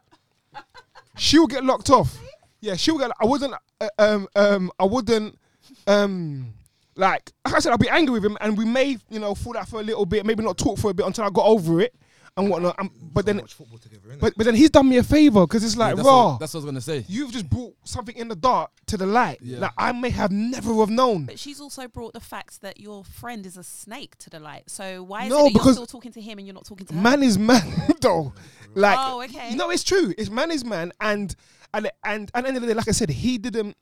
[1.16, 2.18] She'll get locked off.
[2.60, 3.10] Yeah, she'll get.
[3.20, 3.54] I wouldn't.
[3.80, 4.28] Uh, um.
[4.34, 4.72] Um.
[4.78, 5.38] I wouldn't.
[5.86, 6.54] Um.
[6.96, 9.56] Like, like I said, I'll be angry with him, and we may, you know, fall
[9.56, 11.80] out for a little bit, maybe not talk for a bit until I got over
[11.80, 11.94] it
[12.36, 12.76] and whatnot.
[12.78, 14.20] Um, but then, watch football together, innit?
[14.20, 16.30] but but then he's done me a favor because it's like that's, raw.
[16.32, 17.04] what, that's what I was gonna say.
[17.08, 19.60] You've just brought something in the dark to the light Yeah.
[19.60, 21.26] that I may have never have known.
[21.26, 24.64] But she's also brought the fact that your friend is a snake to the light.
[24.68, 26.86] So why is No, it that you're still talking to him and you're not talking
[26.86, 27.00] to her?
[27.00, 27.62] Man is man,
[28.00, 28.32] though.
[28.74, 29.54] Like, Oh, okay.
[29.54, 30.14] No, it's true.
[30.16, 31.34] It's man is man, and
[31.74, 33.76] and and at the end of the day, like I said, he didn't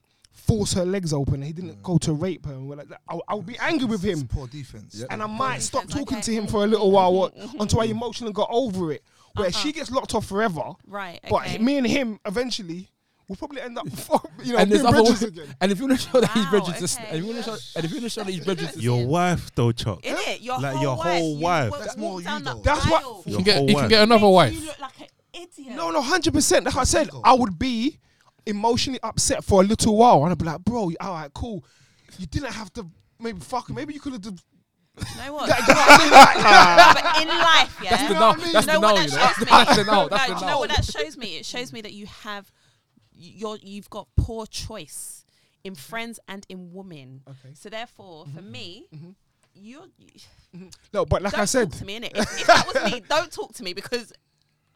[0.48, 1.42] force her legs open.
[1.42, 2.52] He didn't go to rape her.
[2.54, 3.00] And we're like that.
[3.08, 5.04] I, I would be angry with It's him, poor defense.
[5.10, 6.20] and I might stop talking okay.
[6.22, 9.02] to him for a little while what, until I emotionally got over it.
[9.36, 9.58] Where Uh-huh.
[9.60, 11.20] she gets locked off forever, Right.
[11.24, 11.28] Okay.
[11.58, 12.88] but me and him eventually
[13.28, 13.86] we'll probably end up,
[14.42, 15.22] you know, and being bridges ways.
[15.22, 15.54] again.
[15.60, 17.10] And if you want to show that he's Wow, registered, to, okay.
[17.10, 18.74] and if you want to show, and if you want to show that he's registered,
[18.78, 20.04] to- Your wife though, Chuck.
[20.04, 21.06] In it, your Like whole your wife.
[21.20, 21.72] whole you wife.
[21.78, 22.62] That's walk more you down though.
[22.64, 23.22] That's what- aisle.
[23.26, 24.54] He can get, whole he can get another wife.
[24.54, 25.76] You look like an idiot.
[25.76, 26.64] No, no, hundred percent.
[26.64, 27.98] Like I said, I would be
[28.48, 31.64] emotionally upset for a little while, and I'd be like, "Bro, all right, cool.
[32.18, 32.86] You didn't have to
[33.20, 33.70] maybe fuck.
[33.70, 34.38] Maybe you could have." done
[34.98, 35.48] You know what?
[35.48, 36.12] that, you know what I mean?
[36.12, 37.90] Like, but in life, yeah.
[37.90, 38.20] that's the no.
[38.20, 38.52] what I mean?
[38.52, 38.94] That's you the know no.
[38.94, 39.46] what You that know, shows me?
[39.50, 40.08] that's the no.
[40.08, 41.36] That's the do you know what that shows me?
[41.36, 42.52] It shows me that you have
[43.12, 45.24] you're you've got poor choice
[45.64, 47.22] in friends and in women.
[47.28, 47.54] Okay.
[47.54, 48.50] So therefore, for mm-hmm.
[48.50, 49.10] me, mm-hmm.
[49.54, 50.66] you're mm-hmm.
[50.92, 52.16] no, but like don't I said, talk to me, innit?
[52.16, 54.12] If, if that was me, don't talk to me because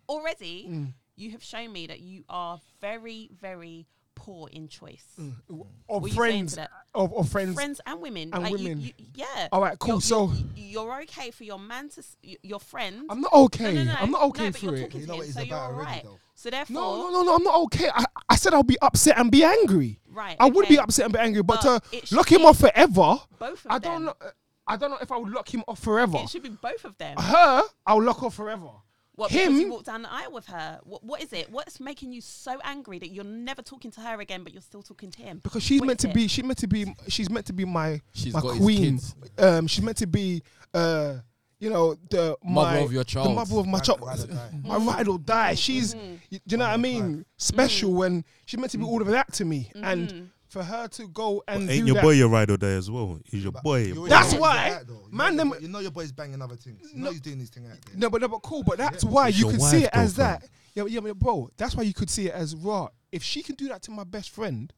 [0.08, 0.92] already Mm.
[1.22, 5.04] You have shown me that you are very, very poor in choice.
[5.18, 5.66] of What
[6.02, 6.14] are you saying
[6.48, 6.58] friends,
[6.94, 7.54] of, of friends.
[7.54, 8.80] Friends and women, and like women.
[8.80, 9.48] You, yeah.
[9.50, 9.94] All right, cool.
[9.94, 13.06] You're, So you're, you're okay for your man to s- y- your friend.
[13.08, 13.72] I'm not okay.
[13.72, 13.96] No, no, no.
[14.00, 14.94] I'm not okay but for you're it.
[14.94, 16.04] You know him, what he's so you're already, alright.
[16.04, 16.18] though.
[16.34, 17.34] So therefore, No, no, no, no.
[17.36, 17.88] I'm not okay.
[17.94, 19.98] I, I said I'll be upset and be angry.
[20.10, 20.36] right?
[20.38, 23.64] I would be upset and be angry, but, But to lock him off forever, Both
[23.64, 24.14] of I don't know.
[24.20, 24.30] Uh,
[24.66, 26.18] I don't know if I would lock him off forever.
[26.18, 27.16] It should be both of them.
[27.18, 28.68] Her, I'll lock off forever.
[29.14, 30.80] What, because him- you walked down the aisle with her.
[30.84, 31.50] What, what is it?
[31.50, 34.82] What's making you so angry that you're never talking to her again, but you're still
[34.82, 35.40] talking to him?
[35.42, 36.14] because she's What meant to it?
[36.14, 39.00] be she's meant to be she's meant to be my She's my queen
[39.38, 41.16] um she's meant to be uh
[41.60, 44.60] you know the Mother my, of your child, the mother of my child ride or
[44.64, 46.12] my ride or die she's Mm-hmm.
[46.32, 49.08] y- do you know what I mean special and she's meant to be all of
[49.08, 49.84] that to me Mm-hmm.
[49.84, 52.68] and for her to go and Ain't do your that, boy your ride or die
[52.68, 53.18] as well?
[53.24, 53.84] He's your But boy.
[53.84, 55.06] you always That's know why, he's like that, though.
[55.10, 56.90] You man, know them- you know your boy's banging other things.
[56.94, 57.96] You know he's doing these things out there.
[57.96, 60.14] no but no but cool but that's why It's you your could see it as
[60.14, 62.88] though, that yeah but- yeah but bro that's why you could see it as raw
[63.10, 64.72] if she can do that to my best friend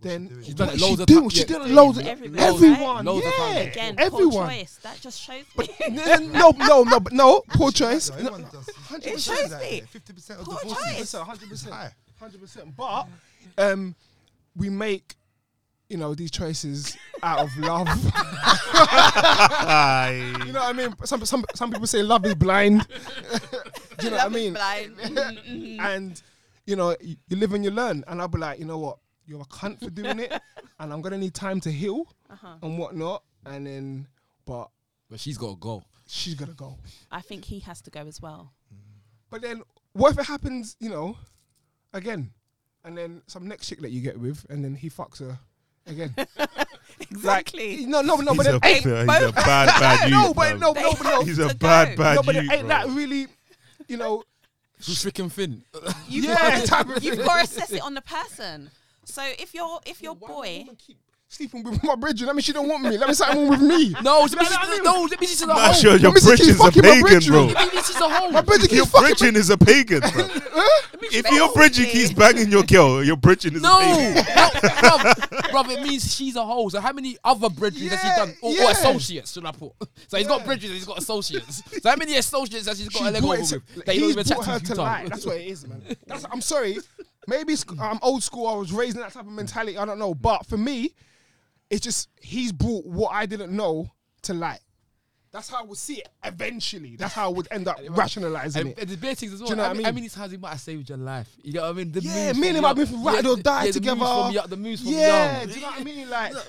[0.00, 0.42] then doing?
[0.44, 1.28] She's done it is loads of doing?
[1.30, 1.58] ti- She yeah.
[1.58, 3.54] done it loads of Everybody, everyone Loads of yeah.
[3.56, 4.78] Again, everyone poor choice.
[4.82, 5.68] That just shows me.
[6.28, 8.10] no, no, no, but no, poor choice.
[8.10, 8.68] No, everyone does.
[9.02, 9.82] It shows me.
[9.88, 10.96] Fifty percent of Poor divorces.
[10.96, 11.12] choice.
[11.14, 11.92] hundred It's high.
[12.20, 12.76] hundred percent.
[12.76, 13.08] But
[13.56, 13.94] um,
[14.56, 15.16] we make
[15.88, 17.86] you know, these choices out of love.
[17.88, 17.92] you
[20.52, 20.94] know what I mean?
[21.04, 22.86] Some some some people say love is blind.
[23.98, 24.52] Do you know what I mean?
[24.54, 24.96] Blind.
[24.96, 25.80] Mhm.
[25.80, 26.22] And
[26.66, 28.04] you know, you, you live and you learn.
[28.08, 28.98] And I'll be like, you know what?
[29.26, 30.32] You're a cunt for doing it,
[30.78, 32.56] and I'm gonna need time to heal uh-huh.
[32.62, 33.22] and whatnot.
[33.44, 34.08] And then,
[34.44, 34.70] but
[35.08, 35.82] But she's got to go.
[36.08, 36.78] She's gotta go.
[37.10, 38.52] I think he has to go as well.
[39.30, 40.76] But then, what if it happens?
[40.80, 41.16] You know,
[41.92, 42.32] again,
[42.86, 45.38] and then some next chick that you get with, and then he fucks her
[45.86, 46.14] again.
[46.98, 47.78] Exactly.
[47.78, 50.26] Like, no, no, no, he's, but a, then, Hey, he's a both- bad, bad no,
[50.28, 51.54] youth, but no, no, but no, He's to a go.
[51.54, 53.26] bad, bad no, but youth, ain't that really,
[53.86, 54.22] you know?
[54.80, 55.62] She's freaking thin.
[56.08, 58.70] You've Yeah, got, type of you've got to assess it on the person.
[59.04, 60.66] So if your if your boy,
[61.28, 62.26] sleeping with my brethren.
[62.26, 62.96] That means she don't want me.
[62.96, 63.94] Let me something with me.
[64.02, 64.84] No, You that know means what I she's, mean?
[64.84, 65.72] no, that means she's a Nah, hoe.
[65.74, 67.46] sure, your Let me see, keep bridge is a pagan, bro.
[67.48, 68.30] That means she's a hoe.
[68.30, 70.28] My brethren Your bridging is a pagan, bro.
[71.12, 75.14] If your bridging keeps banging your girl, your bridging is No, no, bruv,
[75.50, 76.68] bruv, it means she's a hoe.
[76.68, 78.36] So how many other bridges has he done?
[78.42, 79.72] Or, or associates, should I put?
[80.08, 81.62] So he's got bridges and he's got associates.
[81.82, 83.84] So how many associates has he got a leg over with?
[83.84, 85.08] That he's brought her to light.
[85.08, 85.82] That's what it is, man.
[86.06, 86.78] That's, I'm sorry.
[87.26, 88.46] Maybe I'm old school.
[88.46, 89.76] I was raised in that type of mentality.
[89.76, 90.14] I don't know.
[90.14, 90.94] But for me,
[91.70, 93.90] it's just he's brought what I didn't know
[94.22, 94.60] to light.
[95.36, 96.96] That's how I would see it eventually.
[96.96, 98.78] That's how I would end up rationalizing it.
[98.78, 99.48] and the bad things as well.
[99.48, 99.94] Do you know how, what I many- how mean?
[99.96, 101.28] many times he might have saved your life?
[101.42, 101.92] You know what I mean?
[101.92, 103.96] The Yeah, me and him young- have been ride or the- die yeah, the together.
[103.96, 105.48] moves from young- The moves from yeah, young.
[105.48, 106.10] do you know what I mean?
[106.10, 106.40] Like, you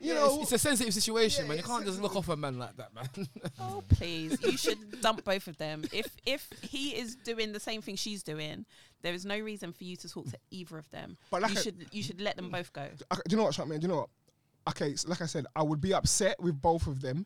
[0.00, 1.56] Yeah, know, it's, it's a sensitive situation, Yeah, man.
[1.58, 3.08] You can't just look off a man like that, man.
[3.60, 5.84] oh please, you should dump both of them.
[5.92, 8.64] If if he is doing the same thing she's doing,
[9.02, 11.16] there is no reason for you to talk to either of them.
[11.30, 12.82] But like you I- should you should let them both go.
[12.82, 13.80] Okay, do you know what, man?
[13.80, 14.08] Do you know what?
[14.68, 17.24] Okay, so like I said, I would be upset with both of them,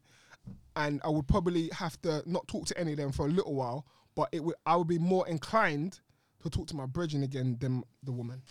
[0.77, 3.55] and I would probably have to not talk to any of them for a little
[3.55, 3.87] while.
[4.15, 6.01] But it would, I would be more inclined
[6.43, 8.43] to talk to my brethren again than the woman.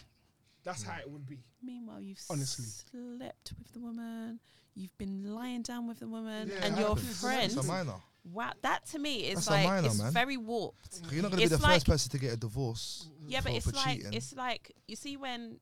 [0.64, 1.40] That's how it would be.
[1.62, 2.66] Meanwhile, you've Honestly.
[2.66, 4.40] slept with the woman.
[4.76, 7.22] You've been lying down with the woman, Yeah, and your happens.
[7.22, 7.56] friends.
[7.58, 7.96] It's a minor.
[8.32, 10.12] Wow, that to me is That's like minor, it's man.
[10.14, 11.02] very warped.
[11.12, 13.08] You're not gonna It's be the like- first person to get a divorce.
[13.28, 14.14] Yeah, but it's for like cheating.
[14.14, 15.60] it's like you see when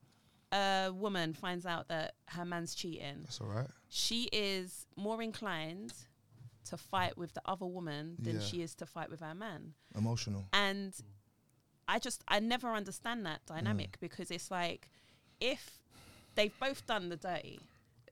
[0.54, 3.68] a woman finds out that her man's cheating, That's all right.
[3.90, 5.94] she is more inclined
[6.66, 8.42] to fight with the other woman than Yeah.
[8.42, 9.74] she is to fight with her man.
[9.96, 10.48] Emotional.
[10.54, 10.94] And
[11.88, 14.90] I just I never understand that dynamic because it's like
[15.40, 15.80] if
[16.36, 17.60] they've both done the dirty,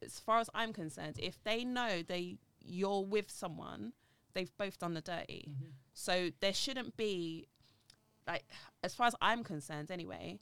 [0.01, 3.93] as far as I'm concerned, if they know they you're with someone,
[4.33, 5.47] they've both done the dirty.
[5.93, 7.47] So there shouldn't be
[8.27, 8.45] like
[8.83, 10.39] as far as I'm concerned anyway,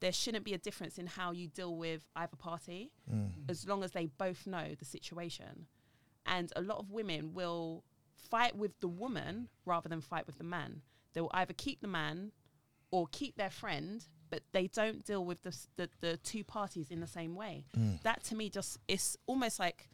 [0.00, 3.48] there shouldn't be a difference in how you deal with either party Mm.
[3.48, 5.66] as long as they both know the situation.
[6.26, 7.84] And a lot of women will
[8.30, 10.82] fight with the woman rather than fight with the man.
[11.12, 12.32] They will either keep the man
[12.90, 17.00] or keep their friend, but they don't deal with the, the, the two parties in
[17.00, 17.66] the same way.
[17.78, 18.02] Mm.
[18.02, 19.88] That to me just it's almost like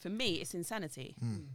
[0.00, 1.46] for me it's insanity Mm.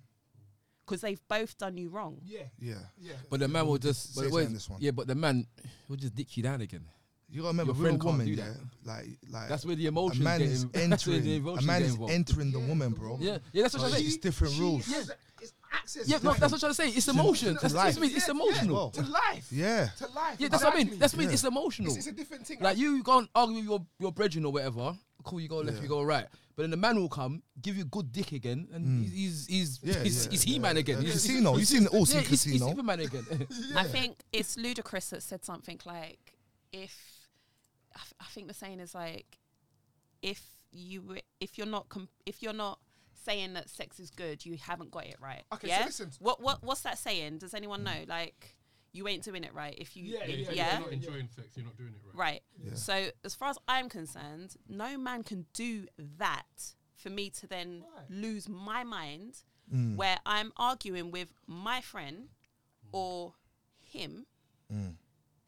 [0.86, 2.20] because they've both done you wrong.
[2.24, 2.76] Yeah, Yeah.
[3.00, 3.14] yeah.
[3.30, 4.16] But the man will just.
[4.16, 4.80] But wait, this one.
[4.82, 5.48] yeah, but the man
[5.90, 6.86] will just dick you down again.
[7.32, 8.58] You gotta remember, Your with a friend can't woman, do yeah, that.
[8.88, 11.44] like, like That's where the a man get is in- that's where entering.
[11.44, 12.14] the A man get is involved.
[12.14, 13.18] entering the woman, bro.
[13.22, 14.20] Yeah, yeah, that's what I'm it's saying.
[14.22, 14.86] different rules.
[14.86, 16.90] She has- it's access Yeah, to no, that's what I'm trying to say.
[16.90, 17.58] It's emotion.
[17.62, 17.86] That's, life.
[17.86, 18.16] that's what I mean.
[18.18, 18.76] It's Yeah, emotional.
[18.76, 19.48] Well, to life.
[19.52, 19.88] Yeah.
[19.98, 20.36] To life.
[20.40, 21.00] Yeah, that's what I mean.
[21.00, 21.34] That's what I mean.
[21.34, 21.88] It's emotional.
[21.88, 22.58] It's, it's a different thing.
[22.60, 24.96] Like you go and argue with your your brethren or whatever.
[25.24, 25.84] Cool, you go left, Yeah.
[25.84, 26.26] you go right.
[26.56, 29.10] But then the man will come, give you a good dick again, and Mm.
[29.12, 30.54] he's he's Yeah, he's, yeah, he's yeah.
[30.54, 31.00] he man again.
[31.02, 31.54] He's- casino.
[31.54, 32.68] he's- You've seen it all, yeah, seen he's, he's casino.
[32.70, 33.48] Superman again.
[33.76, 36.20] I think it's ludicrous that said something like
[36.74, 37.11] if
[37.96, 39.38] I, f- I think the saying is like
[40.22, 42.80] if you w- if you're not com- if you're not
[43.26, 45.44] saying that sex is good, you haven't got it right.
[45.54, 45.86] Okay, so yeah.
[45.86, 46.12] listen.
[46.20, 47.40] What what what's that saying?
[47.40, 48.04] Does anyone know?
[48.08, 48.56] Like
[48.94, 50.36] you ain't doing it right if you Yeah, yeah.
[50.36, 50.72] yeah, If yeah.
[50.74, 52.16] you're not enjoying sex, you're not doing it right.
[52.34, 52.42] Right.
[52.62, 52.74] Yeah.
[52.76, 55.86] So as far as I'm concerned, no man can do
[56.18, 58.06] that for me to then Right.
[58.10, 59.38] lose my mind
[59.74, 59.96] Mm.
[59.96, 62.28] where I'm arguing with my friend
[62.92, 63.36] or
[63.80, 64.26] him
[64.74, 64.96] Mm.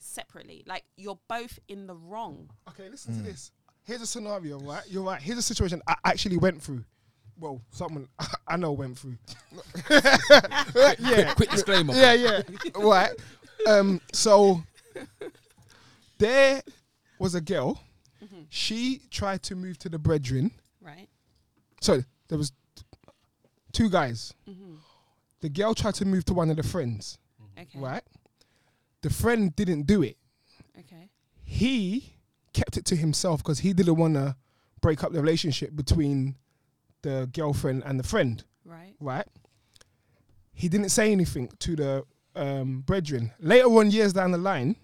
[0.04, 0.64] Separately.
[0.66, 2.50] Like you're both in the wrong.
[2.70, 3.52] Okay, listen to this.
[3.86, 4.84] Here's a scenario, right?
[4.88, 5.22] You're right.
[5.22, 6.84] Here's a situation I actually went through.
[7.40, 8.08] Well, someone
[8.48, 9.18] I know went through.
[9.90, 11.94] yeah, Quick disclaimer.
[11.94, 12.42] yeah, yeah.
[12.76, 13.12] right.
[13.68, 14.00] Um.
[14.14, 14.62] So
[16.18, 16.62] there
[17.20, 17.80] was a girl.
[18.50, 20.52] She tried to move to the brethren.
[20.80, 21.08] Right.
[21.82, 22.84] So there was t-
[23.72, 24.34] two guys.
[24.48, 24.76] Mm-hmm.
[25.42, 27.18] The girl tried to move to one of the friends.
[27.60, 27.68] Okay.
[27.80, 28.03] Right.
[29.04, 30.18] The friend didn't do it.
[30.80, 31.10] Okay.
[31.44, 32.16] he
[32.54, 34.36] kept it to himself because he didn't want to
[34.82, 36.36] break up the relationship between
[37.04, 38.96] the girlfriend and the friend, Right.
[39.00, 39.28] right?
[40.54, 42.04] He didn't say anything to the
[42.36, 43.32] um, brethren.
[43.40, 44.76] Later on, years down the line,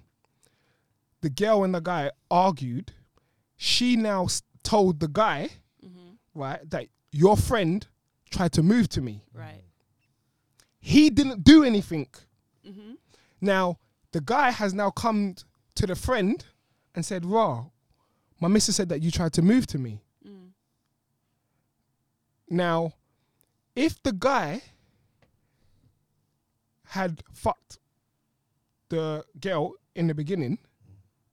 [1.22, 2.92] the girl and the guy argued.
[3.58, 4.28] She now
[4.64, 5.50] told the guy
[5.86, 6.40] Mm-hmm.
[6.40, 7.86] right, that your friend
[8.32, 9.24] tried to move to me.
[9.34, 9.64] Right.
[10.80, 12.08] He didn't do anything.
[12.68, 12.94] Mm-hmm.
[13.42, 13.78] Now,
[14.12, 15.36] the guy has now come
[15.76, 16.46] to the friend
[16.96, 17.66] and said, Raw,
[18.40, 20.02] my missus said that you tried to move to me.
[20.28, 20.50] Mm.
[22.50, 22.94] Now,
[23.76, 24.62] if the guy
[26.88, 27.78] had fucked
[28.90, 30.58] the girl in the beginning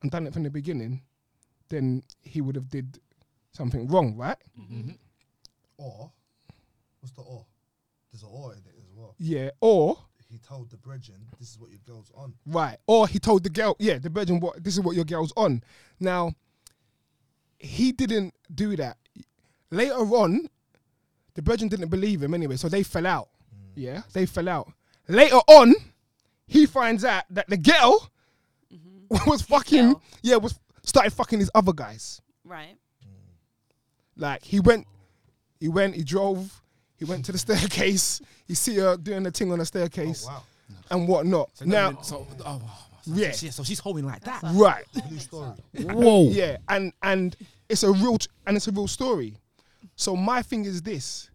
[0.02, 1.02] and done it from the beginning,
[1.68, 3.00] then he would have did
[3.52, 4.36] something wrong, right?
[5.78, 6.12] Or,
[7.00, 7.46] what's the or?
[8.12, 9.14] There's an or in it as well.
[9.18, 9.50] Yeah.
[9.60, 12.34] Or He told the brethren, this is what your girl's on.
[12.46, 12.76] Right.
[12.86, 15.62] Or he told the girl, yeah, the virgin, what this is what your girl's on.
[16.00, 16.32] Now,
[17.58, 18.96] he didn't do that.
[19.70, 20.48] Later on,
[21.34, 23.28] the virgin didn't believe him anyway, so they fell out.
[23.54, 23.72] Mm.
[23.76, 24.72] Yeah, they fell out.
[25.08, 25.74] Later on,
[26.46, 28.10] he finds out that the girl
[28.72, 29.16] mm-hmm.
[29.30, 30.02] was fucking, girl.
[30.22, 32.20] yeah, was started fucking these other guys.
[32.44, 32.76] Right.
[33.04, 33.10] Mm.
[34.16, 34.86] Like he went,
[35.60, 36.62] he went, he drove,
[36.98, 38.20] he went to the staircase.
[38.46, 40.42] You see her doing the thing on the staircase Oh, wow.
[40.90, 41.50] and whatnot.
[41.54, 42.62] So now, then- so oh,
[43.02, 43.32] so Yeah.
[43.32, 44.40] she- so she's holding like that.
[44.54, 44.84] right.
[45.10, 45.52] New story.
[45.74, 46.28] Whoa.
[46.30, 47.36] Yeah, and and
[47.68, 49.36] it's a real and it's a real story.
[49.96, 51.30] So my thing is this: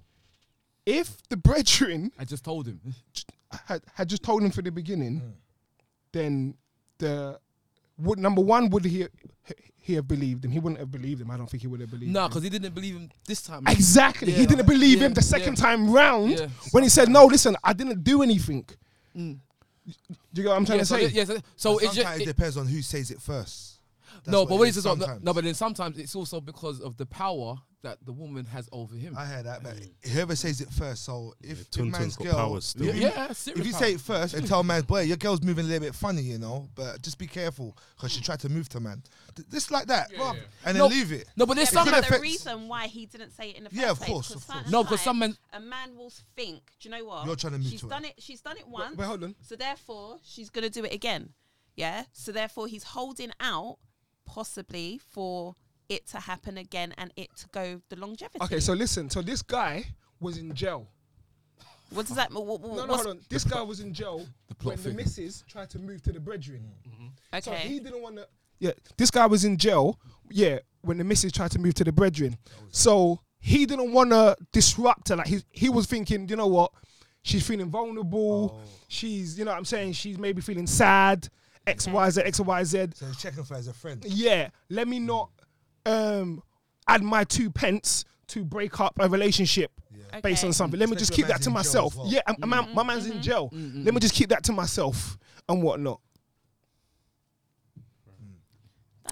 [0.85, 2.79] if the brethren I just told him.
[3.65, 5.21] had, had just told him from the beginning,
[6.13, 6.55] then
[6.99, 7.39] the
[8.01, 9.07] would number one would he
[9.83, 10.51] he have believed him?
[10.51, 11.31] He wouldn't have believed him.
[11.31, 12.07] I don't think he would have believed.
[12.09, 12.13] Him.
[12.13, 13.63] No, because he didn't believe him this time.
[13.67, 15.63] exactly, he didn't believe Yeah, him the second yeah.
[15.65, 16.47] time round Yeah.
[16.71, 18.65] when he said, "No, listen, I didn't do anything."
[19.15, 19.39] Mm.
[19.85, 19.93] Do
[20.35, 21.07] you get what I'm trying Yeah, to so, say?
[21.07, 23.79] yeah, so, so But it's sometimes just it depends on who says it first.
[24.23, 24.85] That's no, but what it is this?
[25.23, 28.95] No, but then sometimes it's also because of the power that the woman has over
[28.95, 29.15] him.
[29.17, 30.09] I hear that, but mm.
[30.11, 31.03] whoever says it first.
[31.03, 32.87] So if Yeah, the man's girl, power still.
[32.89, 33.81] if, yeah, you, if you power.
[33.81, 36.37] say it first and tell man's boy, your girl's moving a little bit funny, you
[36.37, 39.01] know, but just be careful because she tried to move to man.
[39.35, 40.33] Th- Just like that, bruv,
[40.65, 41.27] and then No, leave it.
[41.35, 43.69] no, but there's Yeah, some but the reason why he didn't say it in the
[43.71, 44.69] first Yeah, of place, course, 'cause of course.
[44.69, 47.25] No, because some times men- a man will think, do you know what?
[47.25, 47.89] You're trying to move she's to her.
[47.89, 48.13] done it.
[48.19, 48.95] She's done it once.
[48.95, 49.35] wait, hold on.
[49.41, 51.33] So therefore, she's gonna do it again.
[51.75, 52.03] Yeah.
[52.13, 53.79] So therefore, he's holding out,
[54.25, 55.55] possibly for
[55.91, 58.39] it to happen again and it to go the longevity.
[58.41, 59.09] Okay, so listen.
[59.09, 59.85] So this guy
[60.19, 60.87] was in jail.
[61.89, 62.31] what does that?
[62.31, 63.19] What, what, No, no, hold on.
[63.29, 64.25] This guy was in jail
[64.59, 65.17] plot when the thickens.
[65.17, 66.63] missus tried to move to the brethren.
[66.87, 67.39] Mm-hmm.
[67.41, 67.67] So Okay.
[67.67, 68.27] he didn't want to.
[68.59, 69.99] Yeah, this guy was in jail.
[70.29, 72.37] Yeah, when the missus tried to move to the brethren.
[72.69, 75.15] So he didn't want to disrupt her.
[75.17, 76.71] Like he he was thinking, you know what?
[77.23, 78.55] She's feeling vulnerable.
[78.55, 78.69] Oh.
[78.87, 79.93] She's, you know what I'm saying?
[79.93, 81.27] She's maybe feeling sad.
[81.67, 82.87] X, Y, Z, X, Y, Z.
[82.95, 84.03] So he's checking for her as a friend.
[84.07, 85.29] Yeah, let me not
[85.85, 86.41] um
[86.87, 90.19] add my two pence to break up a relationship Yeah.
[90.21, 90.47] based Okay.
[90.47, 90.79] on something.
[90.79, 91.95] Let me just keep that to man's in jail myself.
[91.95, 92.07] well.
[92.07, 93.21] Yeah, a- a man, my man's in mm-hmm.
[93.21, 93.49] jail.
[93.53, 93.83] Mm-hmm.
[93.83, 95.17] Let me just keep that to myself
[95.49, 95.99] and whatnot.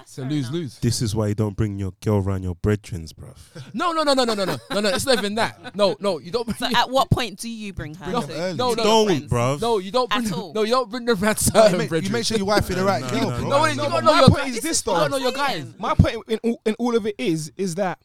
[0.00, 0.52] That's So fair lose enough.
[0.54, 0.78] lose.
[0.78, 3.36] This is why you don't bring your girl around your brethrens, bruv.
[3.74, 4.88] No, no, no, no, no, no, no, no, no.
[4.88, 5.74] It's not even that.
[5.76, 6.56] No, no, you don't.
[6.58, 8.10] So at what point do you bring her?
[8.10, 9.30] Bring to- No, no, don't, friends?
[9.32, 9.60] bruv.
[9.60, 10.52] No, you don't At all.
[10.54, 12.68] No, you don't bring the rat No, certain you, make, you make sure you wife
[12.70, 13.38] is the right No, girl, no, bro.
[13.40, 13.48] no.
[13.48, 14.98] No, you No, got but my your point is this, You though.
[14.98, 15.74] got to know your guys.
[15.78, 17.98] My point in all, in all of it is is that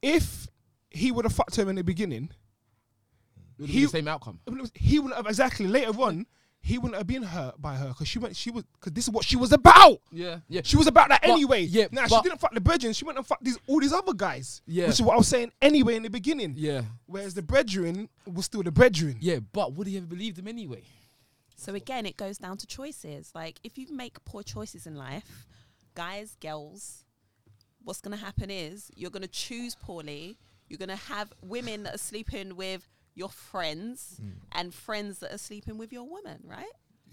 [0.00, 0.48] if
[0.90, 2.30] he would have fucked her in the beginning,
[3.58, 4.40] He- the same outcome.
[4.74, 6.26] he wouldn't have exactly later on.
[6.64, 8.36] He wouldn't have been hurt by her because she went.
[8.36, 9.98] She was because this is what she was about.
[10.12, 10.60] Yeah, yeah.
[10.64, 11.62] She was about that But- anyway.
[11.62, 12.92] yeah, Now she didn't fuck the brethren.
[12.92, 14.62] She went and fucked these all these other guys.
[14.64, 14.86] Yeah.
[14.86, 16.54] Which is what I was saying anyway in the beginning.
[16.56, 19.16] Yeah, Whereas the brethren was still the brethren.
[19.20, 19.40] yeah.
[19.52, 20.84] But would he have believed him anyway?
[21.56, 23.32] So again, it goes down to choices.
[23.34, 25.46] Like if you make poor choices in life,
[25.94, 27.04] guys, girls,
[27.82, 30.38] what's gonna happen is you're gonna choose poorly.
[30.68, 34.20] You're gonna have women that are sleeping with your friends
[34.52, 36.64] and friends that are sleeping with your woman, right?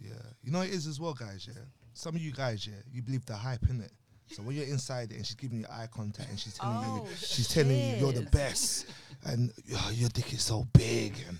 [0.01, 1.45] Yeah, you know it is as well, guys.
[1.47, 1.61] Yeah,
[1.93, 3.91] some of you guys, yeah, you believe the hype in it.
[4.27, 7.07] So when you're inside it and she's giving you eye contact and she's telling Oh,
[7.09, 8.85] you, she's telling you you're the best,
[9.25, 11.39] and oh, your dick is so big and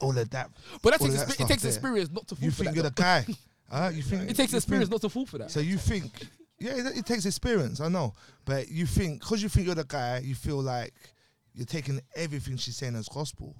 [0.00, 0.48] all of that.
[0.80, 1.72] But that all takes of expe- it takes there.
[1.72, 2.74] experience not to fall You for think that.
[2.76, 3.26] you're the guy?
[3.70, 5.50] Uh, you think It takes experience think- not to fall for that.
[5.50, 6.26] So you think,
[6.60, 7.80] yeah, it, it takes experience.
[7.80, 8.14] I know,
[8.46, 10.94] but you think because you think you're the guy, you feel like
[11.54, 13.56] you're taking everything she's saying as gospel,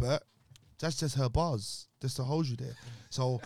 [0.00, 0.22] but
[0.78, 2.76] that's just her bars, just to hold you there.
[3.10, 3.40] So,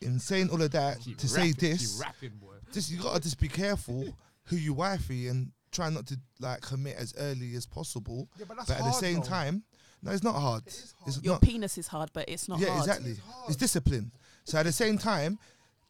[0.00, 2.32] in saying all of that, She to say rapping, she this, rapping,
[2.72, 4.14] just you gotta just be careful
[4.44, 8.28] who you wifey and try not to like commit as early as possible.
[8.38, 9.22] Yeah, but that's but at the same though.
[9.22, 9.62] time,
[10.02, 10.64] no, it's not hard.
[10.66, 11.42] It's Your not.
[11.42, 12.80] penis is hard, but it's not yeah, hard.
[12.80, 13.16] exactly.
[13.48, 14.12] It's discipline.
[14.44, 15.38] So at the same time,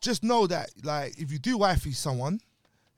[0.01, 2.41] just know that like if you do wifey someone,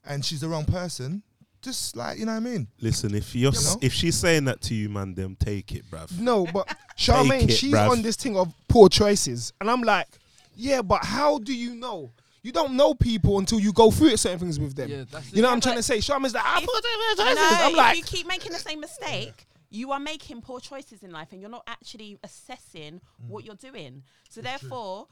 [0.05, 1.23] and she's the wrong person,
[1.67, 2.69] just like you know what I mean.
[2.81, 3.81] Listen, if you're You s- know?
[3.83, 6.19] if she's saying that to you, man, then take it, bruv.
[6.19, 7.91] No, but Sharmaine, it, she's bruv.
[7.91, 10.07] on this thing of poor choices, and I'm like,
[10.55, 12.13] yeah, but how do you know?
[12.43, 14.89] You don't know people until you go through certain things with them.
[14.89, 15.99] Yeah, that's You know what I'm trying to say?
[15.99, 16.85] Sharmaine's like, I if- put
[17.19, 21.03] No, I'm if like, you keep making the same mistake, you are making poor choices
[21.03, 23.29] in life and you're not actually assessing mm.
[23.29, 24.05] what you're doing.
[24.31, 25.09] So therefore,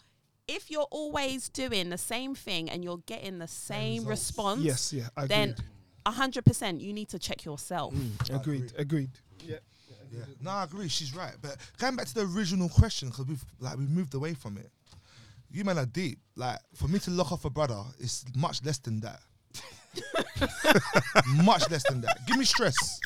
[0.46, 5.08] if you're always doing the same thing and you're getting the same response, yes, yeah,
[5.16, 5.28] agreed.
[5.30, 5.56] then
[6.12, 7.94] hundred percent you need to check yourself.
[7.94, 9.10] Mm, agreed, agreed.
[9.40, 9.56] Yeah.
[10.10, 10.24] Yeah.
[10.40, 10.88] No, I agree.
[10.88, 11.32] She's right.
[11.42, 14.70] But going back to the original question, because we've like we've moved away from it.
[15.50, 16.18] You men are deep.
[16.36, 19.20] Like for me to lock off a brother, it's much less than that.
[21.44, 22.18] much less than that.
[22.26, 23.00] Give me stress.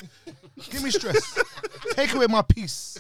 [0.71, 1.39] Give me stress.
[1.93, 2.99] Take away my peace.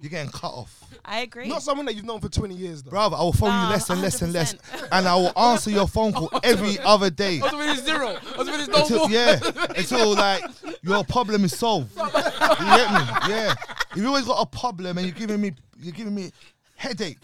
[0.00, 0.84] You're getting cut off.
[1.04, 1.48] I agree.
[1.48, 2.90] Not someone that you've known for 20 years, though.
[2.90, 4.54] Brother, I will phone Nah, you less and less and less.
[4.54, 4.88] 100%.
[4.92, 7.40] And I will answer your phone call every other day.
[7.40, 8.16] I was when it's zero.
[8.34, 9.10] I was when it's no Until, more.
[9.10, 9.40] yeah,
[9.76, 10.44] until like
[10.82, 11.96] your problem is solved.
[11.96, 13.00] You get me?
[13.28, 13.54] Yeah.
[13.90, 16.30] If you always got a problem and you're giving me, you're giving me
[16.78, 17.18] headache.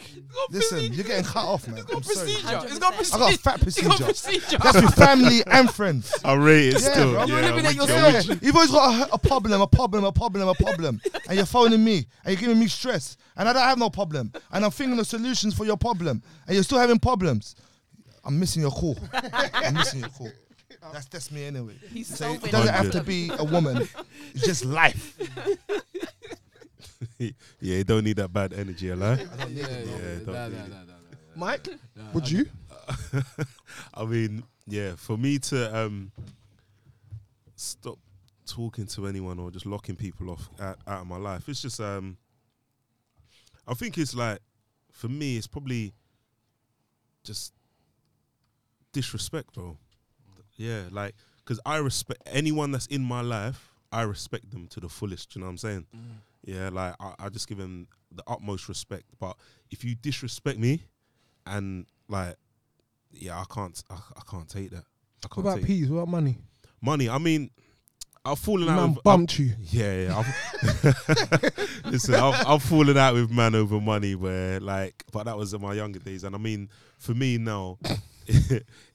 [0.51, 1.79] Listen, you're getting cut off, man.
[1.95, 2.27] I'm sorry.
[2.33, 2.61] Procedure.
[2.65, 3.17] It's got procedure.
[3.17, 4.05] I got a fat It's got procedure.
[4.05, 4.59] procedure.
[4.63, 6.13] That's with family and friends.
[6.25, 7.13] I rate it Yeah, still.
[7.13, 7.21] bro.
[7.21, 8.29] Yeah, You're I'm eliminating with you, I'm yourself.
[8.29, 8.47] with you.
[8.49, 11.85] You've always got a, a problem, a problem, a problem, a problem, and you're phoning
[11.85, 14.99] me and you're giving me stress, and I don't have no problem, and I'm thinking
[14.99, 17.55] of solutions for your problem, and you're still having problems.
[18.25, 18.99] I'm missing your call.
[19.55, 20.31] I'm missing your call.
[20.93, 21.75] That's that's me anyway.
[21.93, 23.89] He's So it doesn't have to be a woman.
[24.35, 25.17] It's just life.
[27.19, 27.31] yeah,
[27.61, 29.21] you don't need that bad energy, alive.
[29.51, 30.19] Yeah, yeah, Yeah, yeah.
[30.25, 30.69] don't Nah, need nah, it.
[30.71, 31.69] nah, nah, nah, Mike,
[32.13, 32.47] would you?
[33.95, 36.13] I mean, yeah, for me to um
[37.57, 37.99] stop
[38.47, 41.81] talking to anyone or just locking people off out, out of my life, it's just
[41.81, 42.17] um
[43.67, 44.39] I think it's like
[44.93, 45.93] for me, it's probably
[47.25, 47.53] just
[48.93, 49.77] disrespect, bro.
[50.57, 53.71] Yeah, like because I respect anyone that's in my life.
[53.91, 55.35] I respect them to the fullest.
[55.35, 55.87] You know what I'm saying?
[56.45, 59.05] Yeah, like I, I just give him the utmost respect.
[59.19, 59.37] But
[59.71, 60.83] if you disrespect me,
[61.47, 62.37] and like,
[63.13, 64.85] yeah, I can't, I, I can't take that.
[64.85, 65.89] I What can't about take peas?
[65.91, 66.37] What about money?
[66.81, 67.09] money.
[67.09, 67.51] I mean,
[68.27, 68.77] I've fallen out.
[68.77, 69.53] Man bumped you.
[69.71, 70.19] yeah, yeah.
[70.19, 75.55] I've, listen, I've, I've fallen out with man over money, where like, but that was
[75.55, 76.69] in my younger days, and I mean,
[76.99, 77.79] for me now,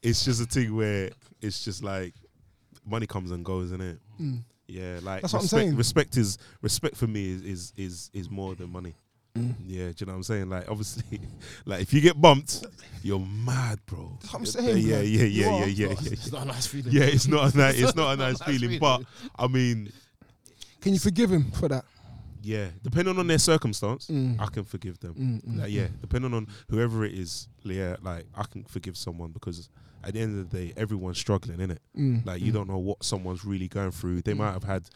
[0.01, 1.09] it's just a thing where
[1.41, 2.13] it's just like
[2.85, 3.99] money comes and goes, isn't it?
[4.19, 4.43] Mm.
[4.69, 5.75] Yeah, like That's what I'm respect, saying.
[5.75, 8.95] Respect is respect for me is is is, is more than money.
[9.37, 9.53] Mm.
[9.63, 10.49] Yeah, do you know what I'm saying?
[10.49, 11.19] Like, obviously,
[11.65, 12.65] like if you get bumped,
[13.03, 14.17] you're mad, bro.
[14.21, 15.05] That's what I'm saying, Yeah, blood.
[15.07, 16.91] yeah, You yeah, yeah, yeah, yeah, It's not a nice feeling.
[16.93, 17.03] yeah.
[17.03, 19.03] It's not a nice, it's not a nice feeling, but
[19.37, 19.91] I mean,
[20.81, 21.85] Can you forgive him for that?
[22.41, 24.39] yeah, depending on their circumstance, Mm.
[24.39, 25.13] I can forgive them.
[25.13, 29.31] Mm, mm, Like, yeah, depending on whoever it is, yeah, like I can forgive someone
[29.31, 29.69] because
[30.03, 31.79] at the end of the day, everyone's struggling, innit?
[31.97, 32.55] Mm, Like you mm.
[32.55, 34.21] don't know what someone's really going through.
[34.21, 34.37] They Mm.
[34.37, 34.89] might have had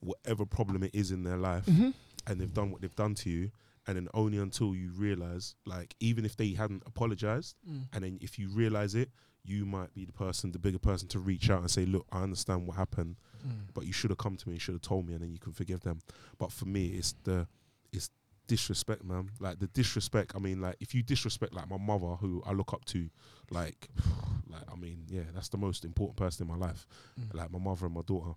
[0.00, 1.92] whatever problem it is in their life, Mhm.
[2.26, 3.50] and they've done what they've done to you,
[3.86, 7.88] and then only until you realize, like, even if they hadn't apologized, Mm.
[7.92, 9.10] and then if you realize it,
[9.44, 12.22] you might be the person, the bigger person, to reach out and say, "Look, I
[12.22, 13.72] understand what happened, Mm.
[13.72, 15.38] but you should have come to me, you should have told me, and then you
[15.38, 16.00] can forgive them."
[16.38, 17.48] But for me, it's the
[17.90, 18.10] it's
[18.48, 19.30] disrespect, man.
[19.38, 20.32] Like the disrespect.
[20.34, 23.08] I mean, like if you disrespect like my mother, who I look up to,
[23.50, 23.88] like,
[24.50, 26.86] like I mean, yeah, that's the most important person in my life.
[27.20, 27.34] Mm.
[27.34, 28.32] Like my mother and my daughter.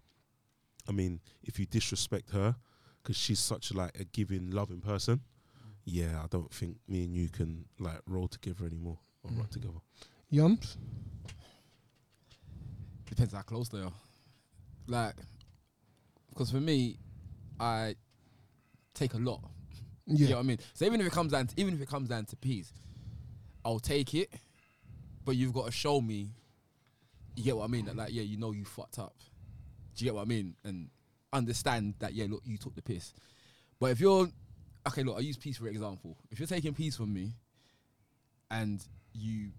[0.88, 2.56] I mean, if you disrespect her,
[3.02, 5.22] because she's such like a giving, loving person,
[5.86, 9.52] yeah, I don't think me and you can like roll together anymore or rock Mm.
[9.52, 9.80] together.
[10.32, 10.78] Yums?
[13.06, 13.94] Depends how close they are.
[14.88, 15.16] Like,
[16.30, 16.98] because for me,
[17.60, 17.96] I
[18.94, 19.42] take a lot.
[20.06, 20.18] Yeah.
[20.18, 20.58] You know what I mean?
[20.74, 22.74] So even if it comes down, to, even if it comes down to peas,
[23.64, 24.30] I'll take it.
[25.24, 26.32] But you've got to show me.
[27.36, 27.86] You get what I mean?
[27.86, 29.16] That like, yeah, you know you fucked up.
[29.96, 30.56] Do you get what I mean?
[30.64, 30.90] And
[31.32, 33.14] understand that yeah, look, you took the piss.
[33.80, 34.28] But if you're
[34.88, 36.18] okay, look, I use peace for example.
[36.30, 37.34] If you're taking peace from me,
[38.50, 38.84] and
[39.14, 39.52] you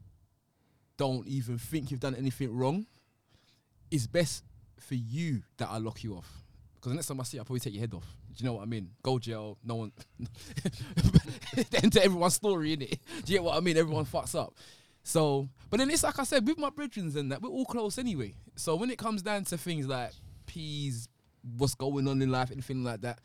[0.97, 2.87] don't even think you've done anything wrong,
[3.91, 4.45] it's best
[4.79, 6.43] for you that I lock you off.
[6.75, 8.07] Because the next time I see you, I'll probably take your head off.
[8.37, 8.91] Do you know what I mean?
[9.03, 9.93] Go jail, no one.
[11.55, 12.99] the end to everyone's story, innit?
[13.25, 13.77] Do you get what I mean?
[13.77, 14.55] Everyone fucks up.
[15.05, 17.99] So, but then it's like I said, with my brethren and that, we're all close
[17.99, 18.35] anyway.
[18.57, 20.13] So when it comes down to things like
[20.47, 21.09] peas,
[21.59, 23.19] what's going on in life, anything like that,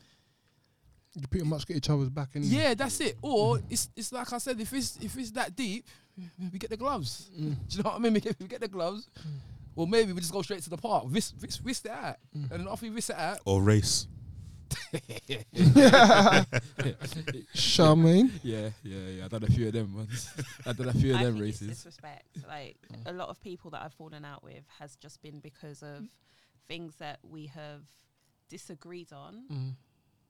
[1.14, 2.52] You pretty much get each other's back anyway.
[2.54, 3.16] yeah, that's it.
[3.22, 5.86] Or it's it's like I said, if it's if it's that deep,
[6.52, 7.30] we get the gloves.
[7.32, 7.54] Mm.
[7.68, 8.14] Do you know what I mean?
[8.14, 9.08] We get, we get the gloves.
[9.76, 12.50] Or maybe we just go straight to the park, vis, vis, vis it out, Mm.
[12.50, 14.08] and then after we vis it out, Or race.
[17.54, 18.30] Sharmaine?
[18.42, 19.24] yeah, yeah, yeah.
[19.24, 20.30] I've done a few of them ones.
[20.66, 21.68] I done a few of I them think it's races.
[21.76, 22.26] disrespect.
[22.46, 26.04] Like a lot of people that I've fallen out with has just been because of
[26.66, 27.82] things that we have
[28.48, 29.74] disagreed on Mm.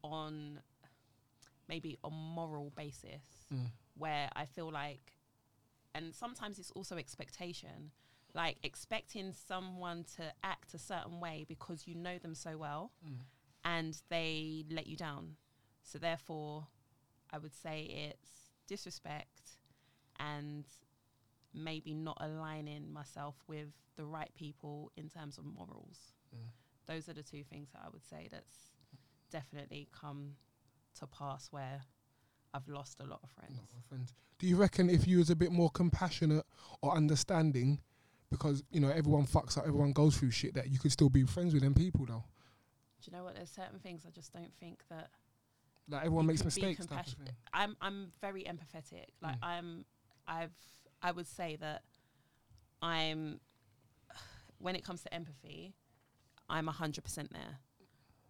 [0.02, 0.60] on
[1.68, 3.22] maybe a moral basis
[3.52, 3.66] Mm.
[3.96, 5.12] where I feel like
[5.94, 7.90] and sometimes it's also expectation
[8.34, 12.92] like expecting someone to act a certain way because you know them so well
[13.64, 15.36] and they let you down
[15.82, 16.66] so therefore
[17.30, 19.58] i would say it's disrespect
[20.20, 20.64] and
[21.54, 26.40] maybe not aligning myself with the right people in terms of morals mm.
[26.86, 28.72] those are the two things that i would say that's
[29.30, 30.34] definitely come
[30.98, 31.80] to pass where
[32.54, 34.12] i've lost a lot of friends Not my friends.
[34.38, 36.46] Do you reckon if you was a bit more compassionate
[36.80, 37.80] or understanding,
[38.30, 41.24] because you know everyone fucks up, everyone goes through shit, that you could still be
[41.24, 42.24] friends with them people though?
[43.02, 45.10] Do you know what there's certain things i just don't think that
[45.88, 46.78] Like everyone makes mistakes.
[46.78, 47.34] Type of compassion- thing.
[47.52, 49.06] I'm I'm very empathetic.
[49.22, 49.46] Like Mm.
[49.52, 49.84] I'm
[50.26, 50.52] I've
[51.00, 51.82] I would say that
[52.82, 53.40] I'm
[54.58, 55.74] when it comes to empathy,
[56.48, 57.58] I'm hundred percent there.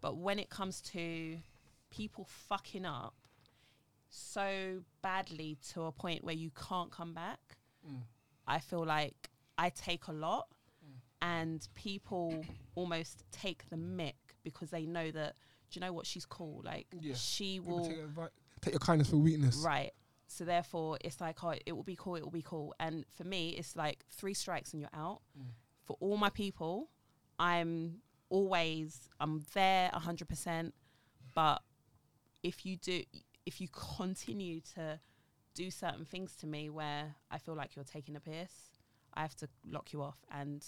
[0.00, 1.38] But when it comes to
[1.90, 3.14] people fucking up
[4.10, 7.40] so badly to a point where you can't come back,
[7.88, 8.02] Mm.
[8.46, 10.48] I feel like I take a lot
[11.20, 12.44] and people
[12.74, 15.34] almost take the mick because they know that
[15.70, 17.14] do you know what she's cool like Yeah.
[17.14, 18.28] she will take, advi-
[18.60, 19.56] take your kindness for weakness.
[19.64, 19.92] Right.
[20.30, 22.16] So therefore, it's like, oh, it will be cool.
[22.16, 22.74] It will be cool.
[22.78, 25.22] And for me, it's like three strikes and you're out.
[25.38, 25.46] Mm.
[25.86, 26.90] For all my people,
[27.38, 30.74] I'm always I'm there hundred percent.
[31.34, 31.62] But
[32.42, 33.02] if you do,
[33.46, 35.00] if you continue to
[35.54, 38.52] do certain things to me where I feel like you're taking a piss,
[39.14, 40.18] I have to lock you off.
[40.30, 40.64] And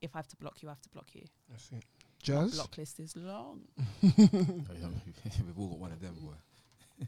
[0.00, 1.24] if I have to block you, I have to block you.
[1.50, 1.84] That's it.
[2.28, 2.54] My Jazz.
[2.54, 3.62] block list is long.
[4.02, 7.06] We've all got one of them, boy.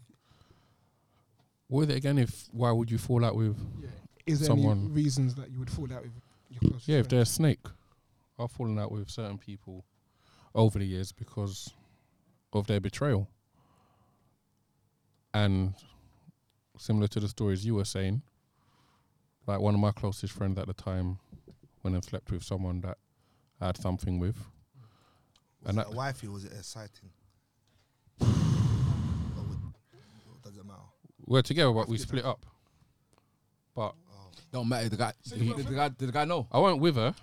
[1.69, 2.19] What is it again?
[2.19, 3.57] If why would you fall out with?
[3.81, 3.89] Yeah.
[4.27, 6.12] Is there any Someone- reasons that you would fall out with
[6.51, 7.61] your close Yeah, if they're a snake,
[8.39, 9.85] I've fallen out with certain people
[10.55, 11.73] over the years because
[12.53, 13.29] of their betrayal.
[15.33, 15.75] And
[16.79, 18.23] similar to the stories you were saying,
[19.47, 21.19] like one of my closest friends at the time
[21.83, 22.99] went and slept with someone that
[23.61, 24.37] I had something with.
[25.65, 27.11] Was And it that- a wifey was it a sighting?
[28.21, 29.75] Or would-
[30.29, 30.79] or does it matter?
[31.27, 32.45] We're together, but we split up.
[33.75, 34.31] But Oh.
[34.53, 34.89] Don't matter.
[34.89, 36.47] The guy, So he, you the, guy, did the guy know?
[36.53, 37.15] I went with her.